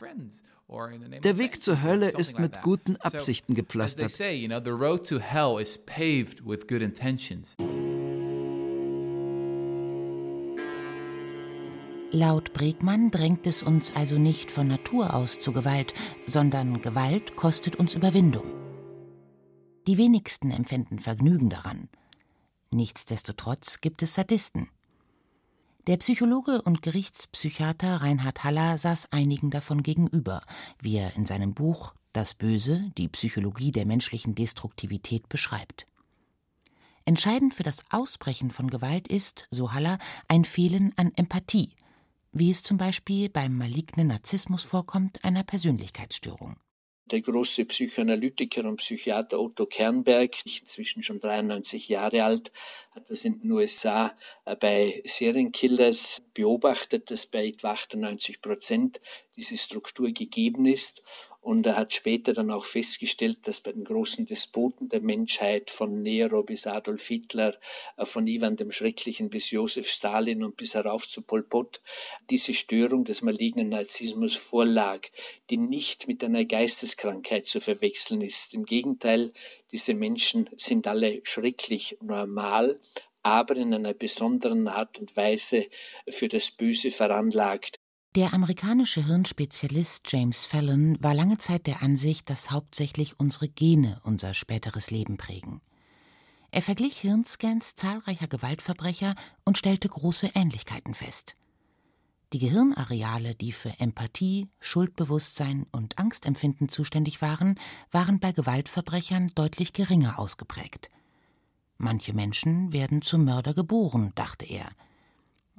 Der 1.23 1.37
Weg 1.37 1.61
zur 1.61 1.83
Hölle 1.83 2.09
ist 2.09 2.39
mit 2.39 2.61
guten 2.61 2.95
Absichten 2.97 3.53
gepflastert. 3.53 4.11
Laut 12.15 12.53
Bregmann 12.53 13.09
drängt 13.09 13.47
es 13.47 13.63
uns 13.63 13.95
also 13.95 14.19
nicht 14.19 14.51
von 14.51 14.67
Natur 14.67 15.15
aus 15.15 15.39
zu 15.39 15.51
Gewalt, 15.51 15.95
sondern 16.27 16.79
Gewalt 16.81 17.35
kostet 17.35 17.75
uns 17.75 17.95
Überwindung. 17.95 18.62
Die 19.85 19.97
wenigsten 19.97 20.51
empfinden 20.51 20.99
Vergnügen 20.99 21.49
daran. 21.49 21.89
Nichtsdestotrotz 22.71 23.81
gibt 23.81 24.01
es 24.01 24.13
Sadisten. 24.13 24.69
Der 25.87 25.97
Psychologe 25.97 26.61
und 26.61 26.81
Gerichtspsychiater 26.81 27.97
Reinhard 27.97 28.45
Haller 28.45 28.77
saß 28.77 29.11
einigen 29.11 29.51
davon 29.51 29.83
gegenüber, 29.83 30.41
wie 30.79 30.95
er 30.95 31.17
in 31.17 31.25
seinem 31.25 31.53
Buch 31.53 31.93
Das 32.13 32.33
Böse, 32.33 32.91
die 32.97 33.09
Psychologie 33.09 33.73
der 33.73 33.85
menschlichen 33.85 34.35
Destruktivität 34.35 35.27
beschreibt. 35.27 35.85
Entscheidend 37.03 37.53
für 37.53 37.63
das 37.63 37.83
Ausbrechen 37.89 38.51
von 38.51 38.69
Gewalt 38.69 39.09
ist, 39.09 39.49
so 39.51 39.73
Haller, 39.73 39.97
ein 40.29 40.45
Fehlen 40.45 40.93
an 40.95 41.11
Empathie, 41.17 41.75
wie 42.31 42.49
es 42.49 42.63
zum 42.63 42.77
Beispiel 42.77 43.27
beim 43.27 43.57
malignen 43.57 44.07
Narzissmus 44.07 44.63
vorkommt, 44.63 45.25
einer 45.25 45.43
Persönlichkeitsstörung. 45.43 46.55
Der 47.11 47.19
große 47.19 47.65
Psychoanalytiker 47.65 48.63
und 48.63 48.77
Psychiater 48.77 49.39
Otto 49.39 49.65
Kernberg, 49.65 50.45
inzwischen 50.45 51.03
schon 51.03 51.19
93 51.19 51.89
Jahre 51.89 52.23
alt, 52.23 52.51
hat 52.91 53.09
das 53.09 53.25
in 53.25 53.41
den 53.41 53.51
USA 53.51 54.15
äh, 54.45 54.55
bei 54.55 55.01
Serienkillers 55.05 56.21
beobachtet, 56.33 57.11
dass 57.11 57.25
bei 57.25 57.47
etwa 57.47 57.71
98 57.71 58.41
Prozent 58.41 59.01
diese 59.35 59.57
Struktur 59.57 60.11
gegeben 60.11 60.65
ist 60.65 61.03
und 61.43 61.65
er 61.65 61.75
hat 61.75 61.91
später 61.91 62.31
dann 62.31 62.51
auch 62.51 62.63
festgestellt, 62.63 63.39
dass 63.43 63.59
bei 63.59 63.73
den 63.73 63.83
großen 63.83 64.25
Despoten 64.25 64.87
der 64.87 65.01
Menschheit 65.01 65.69
von 65.69 66.01
Nero 66.01 66.41
bis 66.41 66.67
Adolf 66.67 67.05
Hitler, 67.05 67.53
äh, 67.97 68.05
von 68.05 68.25
Ivan 68.25 68.55
dem 68.55 68.71
Schrecklichen 68.71 69.29
bis 69.29 69.51
Josef 69.51 69.89
Stalin 69.89 70.43
und 70.43 70.55
bis 70.55 70.73
herauf 70.73 71.05
zu 71.07 71.21
Pol 71.21 71.43
Pot, 71.43 71.81
diese 72.29 72.53
Störung 72.53 73.03
des 73.03 73.21
malignen 73.21 73.67
Narzissmus 73.69 74.35
vorlag, 74.35 75.01
die 75.49 75.57
nicht 75.57 76.07
mit 76.07 76.23
einer 76.23 76.45
Geisteskrankheit 76.45 77.45
zu 77.45 77.59
verwechseln 77.59 78.21
ist. 78.21 78.53
Im 78.53 78.63
Gegenteil, 78.63 79.33
diese 79.73 79.93
Menschen 79.93 80.49
sind 80.55 80.87
alle 80.87 81.19
schrecklich 81.23 81.97
normal, 82.01 82.79
aber 83.21 83.57
in 83.57 83.73
einer 83.73 83.93
besonderen 83.93 84.69
Art 84.69 84.97
und 84.97 85.15
Weise 85.17 85.67
für 86.07 86.29
das 86.29 86.51
Böse 86.51 86.89
veranlagt. 86.89 87.82
Der 88.15 88.31
amerikanische 88.31 89.03
Hirnspezialist 89.03 90.03
James 90.11 90.45
Fallon 90.45 91.01
war 91.01 91.15
lange 91.15 91.39
Zeit 91.39 91.65
der 91.65 91.81
Ansicht, 91.81 92.29
dass 92.29 92.51
hauptsächlich 92.51 93.19
unsere 93.19 93.49
Gene 93.49 93.99
unser 94.03 94.35
späteres 94.35 94.91
Leben 94.91 95.17
prägen. 95.17 95.61
Er 96.51 96.61
verglich 96.61 96.99
Hirnscans 96.99 97.73
zahlreicher 97.73 98.27
Gewaltverbrecher 98.27 99.15
und 99.45 99.57
stellte 99.57 99.89
große 99.89 100.29
Ähnlichkeiten 100.35 100.93
fest. 100.93 101.35
Die 102.33 102.37
Gehirnareale, 102.37 103.33
die 103.33 103.51
für 103.51 103.79
Empathie, 103.79 104.47
Schuldbewusstsein 104.59 105.65
und 105.71 105.97
Angstempfinden 105.97 106.69
zuständig 106.69 107.19
waren, 107.23 107.59
waren 107.89 108.19
bei 108.19 108.31
Gewaltverbrechern 108.31 109.31
deutlich 109.33 109.73
geringer 109.73 110.19
ausgeprägt. 110.19 110.91
Manche 111.77 112.13
Menschen 112.13 112.73
werden 112.73 113.01
zum 113.01 113.25
Mörder 113.25 113.55
geboren, 113.55 114.11
dachte 114.13 114.45
er 114.45 114.69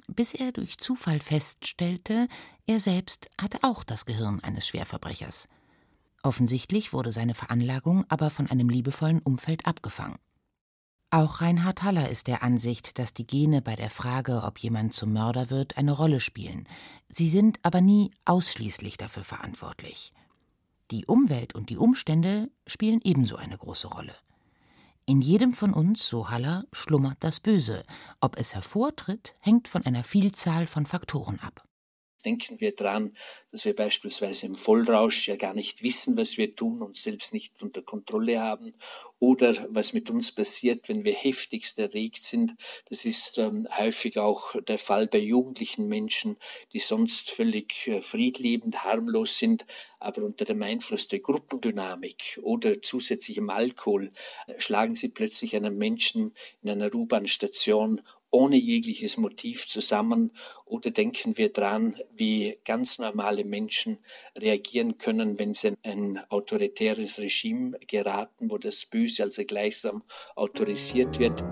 bis 0.07 0.33
er 0.33 0.51
durch 0.51 0.77
Zufall 0.77 1.19
feststellte, 1.19 2.27
er 2.67 2.79
selbst 2.79 3.29
hatte 3.39 3.59
auch 3.61 3.83
das 3.83 4.05
Gehirn 4.05 4.39
eines 4.41 4.67
Schwerverbrechers. 4.67 5.47
Offensichtlich 6.23 6.91
wurde 6.91 7.11
seine 7.11 7.35
Veranlagung 7.35 8.05
aber 8.09 8.29
von 8.29 8.49
einem 8.49 8.69
liebevollen 8.69 9.19
Umfeld 9.19 9.65
abgefangen. 9.65 10.17
Auch 11.11 11.39
Reinhard 11.39 11.83
Haller 11.83 12.09
ist 12.09 12.27
der 12.27 12.43
Ansicht, 12.43 12.97
dass 12.99 13.13
die 13.13 13.27
Gene 13.27 13.61
bei 13.61 13.75
der 13.75 13.89
Frage, 13.89 14.43
ob 14.43 14.57
jemand 14.57 14.93
zum 14.93 15.13
Mörder 15.13 15.49
wird, 15.49 15.77
eine 15.77 15.91
Rolle 15.91 16.19
spielen. 16.19 16.67
Sie 17.09 17.29
sind 17.29 17.59
aber 17.63 17.79
nie 17.79 18.11
ausschließlich 18.25 18.97
dafür 18.97 19.23
verantwortlich. 19.23 20.13
Die 20.91 21.05
Umwelt 21.05 21.55
und 21.55 21.69
die 21.69 21.77
Umstände 21.77 22.49
spielen 22.67 23.01
ebenso 23.03 23.37
eine 23.37 23.57
große 23.57 23.87
Rolle. 23.87 24.15
In 25.07 25.21
jedem 25.21 25.53
von 25.53 25.71
uns, 25.71 26.07
so 26.07 26.31
Haller, 26.31 26.65
schlummert 26.73 27.17
das 27.19 27.39
Böse. 27.39 27.83
Ob 28.21 28.39
es 28.39 28.55
hervortritt, 28.55 29.35
hängt 29.39 29.67
von 29.67 29.85
einer 29.85 30.03
Vielzahl 30.03 30.65
von 30.65 30.87
Faktoren 30.87 31.39
ab. 31.41 31.63
Denken 32.23 32.59
wir 32.59 32.73
daran, 32.73 33.15
dass 33.51 33.65
wir 33.65 33.75
beispielsweise 33.75 34.47
im 34.47 34.55
Vollrausch 34.55 35.27
ja 35.27 35.35
gar 35.35 35.53
nicht 35.53 35.83
wissen, 35.83 36.17
was 36.17 36.37
wir 36.37 36.55
tun 36.55 36.81
und 36.81 36.97
selbst 36.97 37.33
nicht 37.33 37.61
unter 37.61 37.81
Kontrolle 37.81 38.39
haben. 38.39 38.73
Oder 39.19 39.67
was 39.69 39.93
mit 39.93 40.09
uns 40.09 40.31
passiert, 40.31 40.89
wenn 40.89 41.03
wir 41.03 41.13
heftigst 41.13 41.79
erregt 41.79 42.23
sind. 42.23 42.53
Das 42.89 43.05
ist 43.05 43.37
ähm, 43.37 43.67
häufig 43.77 44.19
auch 44.19 44.61
der 44.61 44.77
Fall 44.77 45.07
bei 45.07 45.19
jugendlichen 45.19 45.87
Menschen, 45.87 46.37
die 46.73 46.79
sonst 46.79 47.31
völlig 47.31 47.87
äh, 47.87 48.01
friedliebend, 48.01 48.83
harmlos 48.83 49.37
sind, 49.37 49.65
aber 49.99 50.23
unter 50.23 50.45
dem 50.45 50.61
Einfluss 50.61 51.07
der 51.07 51.19
Gruppendynamik 51.19 52.39
oder 52.43 52.81
zusätzlichem 52.81 53.49
Alkohol 53.49 54.11
äh, 54.47 54.59
schlagen 54.59 54.95
sie 54.95 55.09
plötzlich 55.09 55.55
einen 55.55 55.77
Menschen 55.77 56.33
in 56.61 56.69
einer 56.69 56.93
U-Bahn-Station 56.93 58.01
ohne 58.35 58.57
jegliches 58.57 59.17
Motiv 59.17 59.67
zusammen 59.67 60.31
oder 60.65 60.91
denken 60.91 61.37
wir 61.37 61.51
dran, 61.51 61.95
wie 62.13 62.57
ganz 62.65 62.99
normale 62.99 63.45
Menschen 63.45 63.99
reagieren 64.37 64.97
können, 64.97 65.39
wenn 65.39 65.53
sie 65.53 65.69
in 65.69 65.77
ein 65.83 66.19
autoritäres 66.29 67.17
Regime 67.19 67.79
geraten, 67.87 68.51
wo 68.51 68.57
das 68.57 68.85
Böse 68.85 69.23
also 69.23 69.43
gleichsam 69.43 70.03
autorisiert 70.35 71.17
wird. 71.19 71.43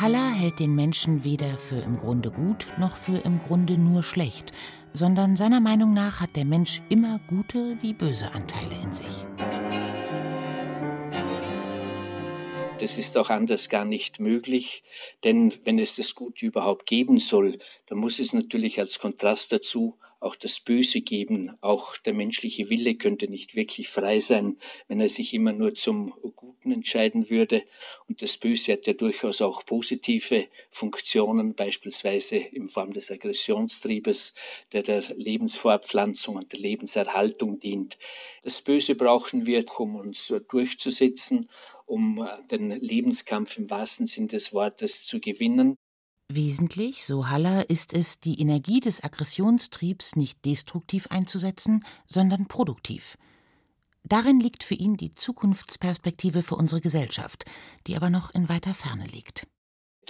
Haller 0.00 0.30
hält 0.30 0.58
den 0.58 0.74
Menschen 0.74 1.24
weder 1.24 1.56
für 1.56 1.78
im 1.78 1.98
Grunde 1.98 2.30
gut 2.30 2.66
noch 2.78 2.96
für 2.96 3.18
im 3.18 3.40
Grunde 3.40 3.78
nur 3.78 4.02
schlecht, 4.02 4.52
sondern 4.92 5.36
seiner 5.36 5.60
Meinung 5.60 5.92
nach 5.92 6.20
hat 6.20 6.36
der 6.36 6.44
Mensch 6.44 6.82
immer 6.88 7.20
gute 7.28 7.76
wie 7.80 7.94
böse 7.94 8.32
Anteile 8.32 8.74
in 8.82 8.92
sich. 8.92 9.24
Das 12.84 12.98
ist 12.98 13.16
auch 13.16 13.30
anders 13.30 13.70
gar 13.70 13.86
nicht 13.86 14.20
möglich, 14.20 14.82
denn 15.24 15.54
wenn 15.64 15.78
es 15.78 15.96
das 15.96 16.14
Gute 16.14 16.44
überhaupt 16.44 16.84
geben 16.84 17.16
soll, 17.18 17.58
dann 17.86 17.96
muss 17.96 18.18
es 18.18 18.34
natürlich 18.34 18.78
als 18.78 18.98
Kontrast 18.98 19.52
dazu 19.52 19.94
auch 20.20 20.36
das 20.36 20.60
Böse 20.60 21.00
geben. 21.00 21.56
Auch 21.62 21.96
der 21.96 22.12
menschliche 22.12 22.68
Wille 22.68 22.94
könnte 22.96 23.28
nicht 23.28 23.54
wirklich 23.54 23.88
frei 23.88 24.20
sein, 24.20 24.58
wenn 24.86 25.00
er 25.00 25.08
sich 25.08 25.32
immer 25.32 25.52
nur 25.52 25.74
zum 25.74 26.12
Guten 26.36 26.72
entscheiden 26.72 27.30
würde. 27.30 27.62
Und 28.06 28.20
das 28.20 28.36
Böse 28.36 28.72
hat 28.72 28.86
ja 28.86 28.92
durchaus 28.92 29.40
auch 29.40 29.64
positive 29.64 30.46
Funktionen, 30.68 31.54
beispielsweise 31.54 32.36
in 32.36 32.68
Form 32.68 32.92
des 32.92 33.10
Aggressionstriebes, 33.10 34.34
der 34.72 34.82
der 34.82 35.02
Lebensfortpflanzung 35.14 36.36
und 36.36 36.52
der 36.52 36.60
Lebenserhaltung 36.60 37.58
dient. 37.58 37.96
Das 38.42 38.60
Böse 38.60 38.94
brauchen 38.94 39.46
wir, 39.46 39.64
um 39.78 39.96
uns 39.96 40.34
durchzusetzen 40.50 41.48
um 41.94 42.18
äh, 42.18 42.46
den 42.50 42.70
Lebenskampf 42.70 43.56
im 43.56 43.70
wahrsten 43.70 44.08
Sinn 44.08 44.26
des 44.26 44.52
Wortes 44.52 45.06
zu 45.06 45.20
gewinnen. 45.20 45.76
Wesentlich, 46.28 47.04
so 47.04 47.28
Haller, 47.28 47.70
ist 47.70 47.92
es, 47.92 48.18
die 48.18 48.40
Energie 48.40 48.80
des 48.80 49.04
Aggressionstriebs 49.04 50.16
nicht 50.16 50.44
destruktiv 50.44 51.06
einzusetzen, 51.10 51.84
sondern 52.04 52.48
produktiv. 52.48 53.16
Darin 54.02 54.40
liegt 54.40 54.64
für 54.64 54.74
ihn 54.74 54.96
die 54.96 55.14
Zukunftsperspektive 55.14 56.42
für 56.42 56.56
unsere 56.56 56.80
Gesellschaft, 56.80 57.44
die 57.86 57.94
aber 57.96 58.10
noch 58.10 58.34
in 58.34 58.48
weiter 58.48 58.74
Ferne 58.74 59.06
liegt. 59.06 59.46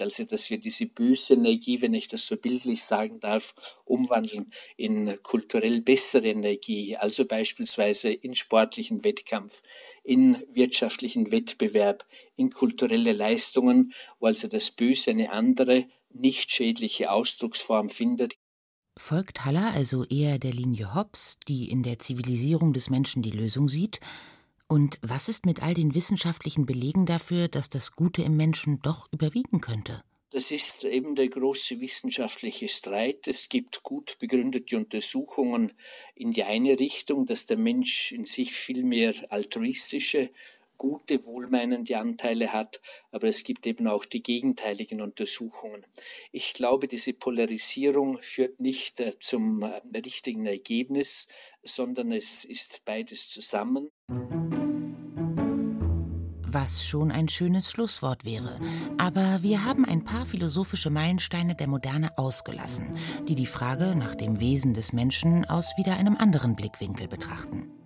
Also, 0.01 0.23
dass 0.25 0.49
wir 0.49 0.59
diese 0.59 0.85
böse 0.85 1.33
Energie, 1.33 1.81
wenn 1.81 1.93
ich 1.93 2.07
das 2.07 2.25
so 2.25 2.37
bildlich 2.37 2.83
sagen 2.83 3.19
darf, 3.19 3.53
umwandeln 3.85 4.51
in 4.77 5.21
kulturell 5.23 5.81
bessere 5.81 6.27
Energie, 6.27 6.95
also 6.95 7.25
beispielsweise 7.25 8.11
in 8.11 8.35
sportlichen 8.35 9.03
Wettkampf, 9.03 9.61
in 10.03 10.43
wirtschaftlichen 10.53 11.31
Wettbewerb, 11.31 12.05
in 12.35 12.49
kulturelle 12.49 13.13
Leistungen, 13.13 13.93
wo 14.19 14.27
also 14.27 14.47
das 14.47 14.71
Böse 14.71 15.11
eine 15.11 15.31
andere, 15.31 15.85
nicht 16.09 16.51
schädliche 16.51 17.11
Ausdrucksform 17.11 17.89
findet. 17.89 18.35
Folgt 18.97 19.43
Haller 19.43 19.73
also 19.73 20.05
eher 20.05 20.39
der 20.39 20.53
Linie 20.53 20.95
Hobbes, 20.95 21.37
die 21.49 21.69
in 21.69 21.83
der 21.83 21.99
Zivilisierung 21.99 22.71
des 22.71 22.89
Menschen 22.89 23.21
die 23.21 23.31
Lösung 23.31 23.67
sieht? 23.67 23.99
Und 24.67 24.97
was 25.01 25.29
ist 25.29 25.45
mit 25.45 25.61
all 25.61 25.73
den 25.73 25.93
wissenschaftlichen 25.93 26.65
Belegen 26.65 27.05
dafür, 27.05 27.47
dass 27.47 27.69
das 27.69 27.91
Gute 27.91 28.23
im 28.23 28.35
Menschen 28.35 28.81
doch 28.81 29.07
überwiegen 29.11 29.61
könnte? 29.61 30.03
Das 30.31 30.51
ist 30.51 30.83
eben 30.83 31.15
der 31.15 31.29
große 31.29 31.79
wissenschaftliche 31.79 32.67
Streit. 32.67 33.27
Es 33.27 33.47
gibt 33.47 33.83
gut 33.83 34.17
begründete 34.19 34.75
Untersuchungen 34.75 35.71
in 36.13 36.31
die 36.31 36.43
eine 36.43 36.77
Richtung, 36.77 37.25
dass 37.25 37.45
der 37.45 37.57
Mensch 37.57 38.11
in 38.11 38.25
sich 38.25 38.51
viel 38.53 38.83
mehr 38.83 39.13
altruistische, 39.29 40.31
gute, 40.77 41.25
wohlmeinende 41.25 41.97
Anteile 41.97 42.53
hat, 42.53 42.81
aber 43.11 43.27
es 43.27 43.43
gibt 43.43 43.65
eben 43.67 43.87
auch 43.87 44.05
die 44.05 44.21
gegenteiligen 44.21 45.01
Untersuchungen. 45.01 45.85
Ich 46.31 46.53
glaube, 46.53 46.87
diese 46.87 47.13
Polarisierung 47.13 48.19
führt 48.21 48.59
nicht 48.59 48.99
äh, 48.99 49.17
zum 49.19 49.63
äh, 49.63 49.81
richtigen 49.97 50.45
Ergebnis, 50.45 51.27
sondern 51.63 52.11
es 52.11 52.45
ist 52.45 52.83
beides 52.85 53.29
zusammen 53.29 53.89
was 56.55 56.87
schon 56.87 57.11
ein 57.11 57.27
schönes 57.27 57.69
Schlusswort 57.69 58.23
wäre. 58.23 58.57
Aber 58.97 59.43
wir 59.43 59.65
haben 59.65 59.83
ein 59.83 60.05
paar 60.05 60.25
philosophische 60.25 60.89
Meilensteine 60.89 61.53
der 61.53 61.67
Moderne 61.67 62.17
ausgelassen, 62.17 62.95
die 63.27 63.35
die 63.35 63.45
Frage 63.45 63.93
nach 63.93 64.15
dem 64.15 64.39
Wesen 64.39 64.73
des 64.73 64.93
Menschen 64.93 65.43
aus 65.43 65.73
wieder 65.75 65.97
einem 65.97 66.15
anderen 66.15 66.55
Blickwinkel 66.55 67.09
betrachten. 67.09 67.84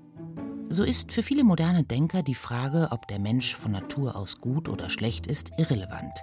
So 0.71 0.83
ist 0.83 1.11
für 1.11 1.23
viele 1.23 1.43
moderne 1.43 1.83
Denker 1.83 2.21
die 2.21 2.35
Frage, 2.35 2.89
ob 2.91 3.07
der 3.07 3.17
Mensch 3.17 3.55
von 3.55 3.71
Natur 3.71 4.15
aus 4.15 4.39
gut 4.39 4.69
oder 4.69 4.91
schlecht 4.91 5.25
ist, 5.25 5.49
irrelevant. 5.57 6.13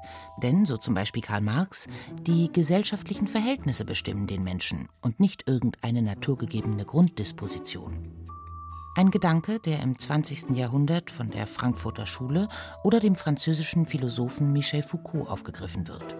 Denn, 0.40 0.64
so 0.64 0.76
zum 0.76 0.94
Beispiel 0.94 1.20
Karl 1.20 1.40
Marx, 1.40 1.88
die 2.22 2.52
gesellschaftlichen 2.52 3.26
Verhältnisse 3.26 3.84
bestimmen 3.84 4.28
den 4.28 4.44
Menschen 4.44 4.88
und 5.00 5.18
nicht 5.18 5.48
irgendeine 5.48 6.00
naturgegebene 6.00 6.84
Grunddisposition. 6.84 8.12
Ein 8.94 9.10
Gedanke, 9.10 9.58
der 9.58 9.82
im 9.82 9.98
20. 9.98 10.56
Jahrhundert 10.56 11.10
von 11.10 11.28
der 11.30 11.48
Frankfurter 11.48 12.06
Schule 12.06 12.48
oder 12.84 13.00
dem 13.00 13.16
französischen 13.16 13.84
Philosophen 13.84 14.52
Michel 14.52 14.84
Foucault 14.84 15.28
aufgegriffen 15.28 15.88
wird. 15.88 16.16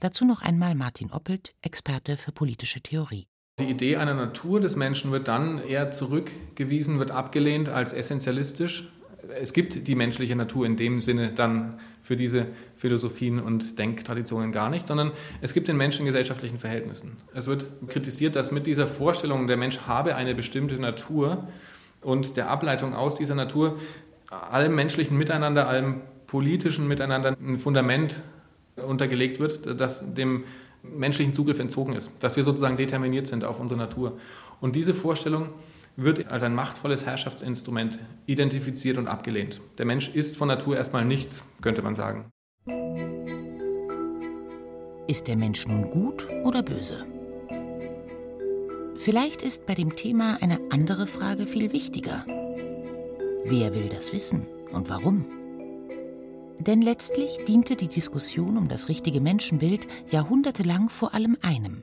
Dazu 0.00 0.26
noch 0.26 0.42
einmal 0.42 0.74
Martin 0.74 1.10
Oppelt, 1.10 1.54
Experte 1.62 2.18
für 2.18 2.32
politische 2.32 2.82
Theorie. 2.82 3.26
Die 3.58 3.70
Idee 3.70 3.96
einer 3.96 4.12
Natur 4.12 4.60
des 4.60 4.76
Menschen 4.76 5.12
wird 5.12 5.28
dann 5.28 5.64
eher 5.64 5.90
zurückgewiesen, 5.90 6.98
wird 6.98 7.10
abgelehnt 7.10 7.70
als 7.70 7.94
essentialistisch, 7.94 8.90
es 9.40 9.52
gibt 9.52 9.88
die 9.88 9.94
menschliche 9.94 10.36
Natur 10.36 10.66
in 10.66 10.76
dem 10.76 11.00
Sinne 11.00 11.32
dann 11.32 11.80
für 12.02 12.16
diese 12.16 12.46
Philosophien 12.76 13.40
und 13.40 13.78
Denktraditionen 13.78 14.52
gar 14.52 14.70
nicht, 14.70 14.86
sondern 14.86 15.12
es 15.40 15.54
gibt 15.54 15.68
den 15.68 15.76
Menschen 15.76 16.00
in 16.00 16.06
gesellschaftlichen 16.06 16.58
Verhältnissen. 16.58 17.16
Es 17.34 17.46
wird 17.46 17.66
kritisiert, 17.88 18.36
dass 18.36 18.52
mit 18.52 18.66
dieser 18.66 18.86
Vorstellung, 18.86 19.46
der 19.46 19.56
Mensch 19.56 19.80
habe 19.86 20.14
eine 20.16 20.34
bestimmte 20.34 20.76
Natur 20.76 21.48
und 22.02 22.36
der 22.36 22.50
Ableitung 22.50 22.94
aus 22.94 23.16
dieser 23.16 23.34
Natur 23.34 23.78
allem 24.30 24.74
menschlichen 24.74 25.16
Miteinander, 25.16 25.66
allem 25.66 26.02
politischen 26.26 26.86
Miteinander 26.86 27.36
ein 27.40 27.58
Fundament 27.58 28.22
untergelegt 28.76 29.40
wird, 29.40 29.80
das 29.80 30.14
dem 30.14 30.44
menschlichen 30.94 31.34
Zugriff 31.34 31.58
entzogen 31.58 31.94
ist, 31.94 32.10
dass 32.20 32.36
wir 32.36 32.42
sozusagen 32.42 32.76
determiniert 32.76 33.26
sind 33.26 33.44
auf 33.44 33.60
unsere 33.60 33.78
Natur. 33.78 34.18
Und 34.60 34.76
diese 34.76 34.94
Vorstellung 34.94 35.50
wird 35.96 36.30
als 36.30 36.42
ein 36.42 36.54
machtvolles 36.54 37.06
Herrschaftsinstrument 37.06 37.98
identifiziert 38.26 38.98
und 38.98 39.08
abgelehnt. 39.08 39.60
Der 39.78 39.86
Mensch 39.86 40.08
ist 40.14 40.36
von 40.36 40.48
Natur 40.48 40.76
erstmal 40.76 41.04
nichts, 41.04 41.42
könnte 41.60 41.82
man 41.82 41.94
sagen. 41.94 42.30
Ist 45.08 45.28
der 45.28 45.36
Mensch 45.36 45.66
nun 45.66 45.90
gut 45.90 46.26
oder 46.44 46.62
böse? 46.62 47.06
Vielleicht 48.96 49.42
ist 49.42 49.66
bei 49.66 49.74
dem 49.74 49.94
Thema 49.94 50.38
eine 50.40 50.58
andere 50.70 51.06
Frage 51.06 51.46
viel 51.46 51.72
wichtiger. 51.72 52.24
Wer 53.44 53.74
will 53.74 53.88
das 53.88 54.12
wissen 54.12 54.46
und 54.72 54.90
warum? 54.90 55.35
Denn 56.58 56.82
letztlich 56.82 57.38
diente 57.46 57.76
die 57.76 57.88
Diskussion 57.88 58.56
um 58.56 58.68
das 58.68 58.88
richtige 58.88 59.20
Menschenbild 59.20 59.86
jahrhundertelang 60.10 60.88
vor 60.88 61.14
allem 61.14 61.36
einem, 61.42 61.82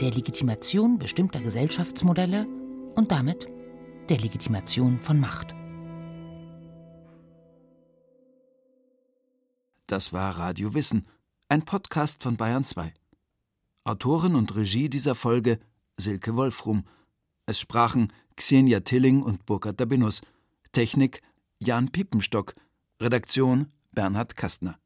der 0.00 0.10
Legitimation 0.10 0.98
bestimmter 0.98 1.40
Gesellschaftsmodelle 1.40 2.46
und 2.94 3.10
damit 3.12 3.46
der 4.08 4.18
Legitimation 4.18 4.98
von 5.00 5.18
Macht. 5.20 5.54
Das 9.86 10.12
war 10.12 10.38
Radio 10.38 10.74
Wissen, 10.74 11.06
ein 11.48 11.62
Podcast 11.62 12.22
von 12.22 12.36
Bayern 12.36 12.64
2. 12.64 12.94
Autorin 13.84 14.34
und 14.34 14.54
Regie 14.56 14.88
dieser 14.88 15.14
Folge 15.14 15.58
Silke 15.96 16.34
Wolfrum. 16.36 16.84
Es 17.46 17.60
sprachen 17.60 18.12
Xenia 18.36 18.80
Tilling 18.80 19.22
und 19.22 19.44
Burkhard 19.44 19.78
Dabinus. 19.78 20.22
Technik 20.72 21.20
Jan 21.60 21.90
Piepenstock. 21.90 22.54
Redaktion 23.04 23.70
Bernhard 23.92 24.34
Kastner. 24.34 24.78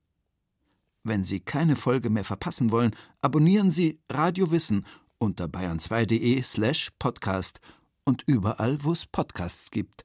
Wenn 1.05 1.23
Sie 1.23 1.39
keine 1.39 1.77
Folge 1.77 2.11
mehr 2.11 2.25
verpassen 2.25 2.73
wollen, 2.73 2.97
abonnieren 3.23 3.71
Sie 3.71 4.01
Radio 4.11 4.51
Wissen 4.51 4.85
unter 5.19 5.45
bayern2.de 5.45 6.43
slash 6.43 6.91
podcast 6.99 7.61
und 8.05 8.25
überall, 8.27 8.83
wo 8.83 8.91
es 8.91 9.07
Podcasts 9.07 9.71
gibt. 9.71 10.05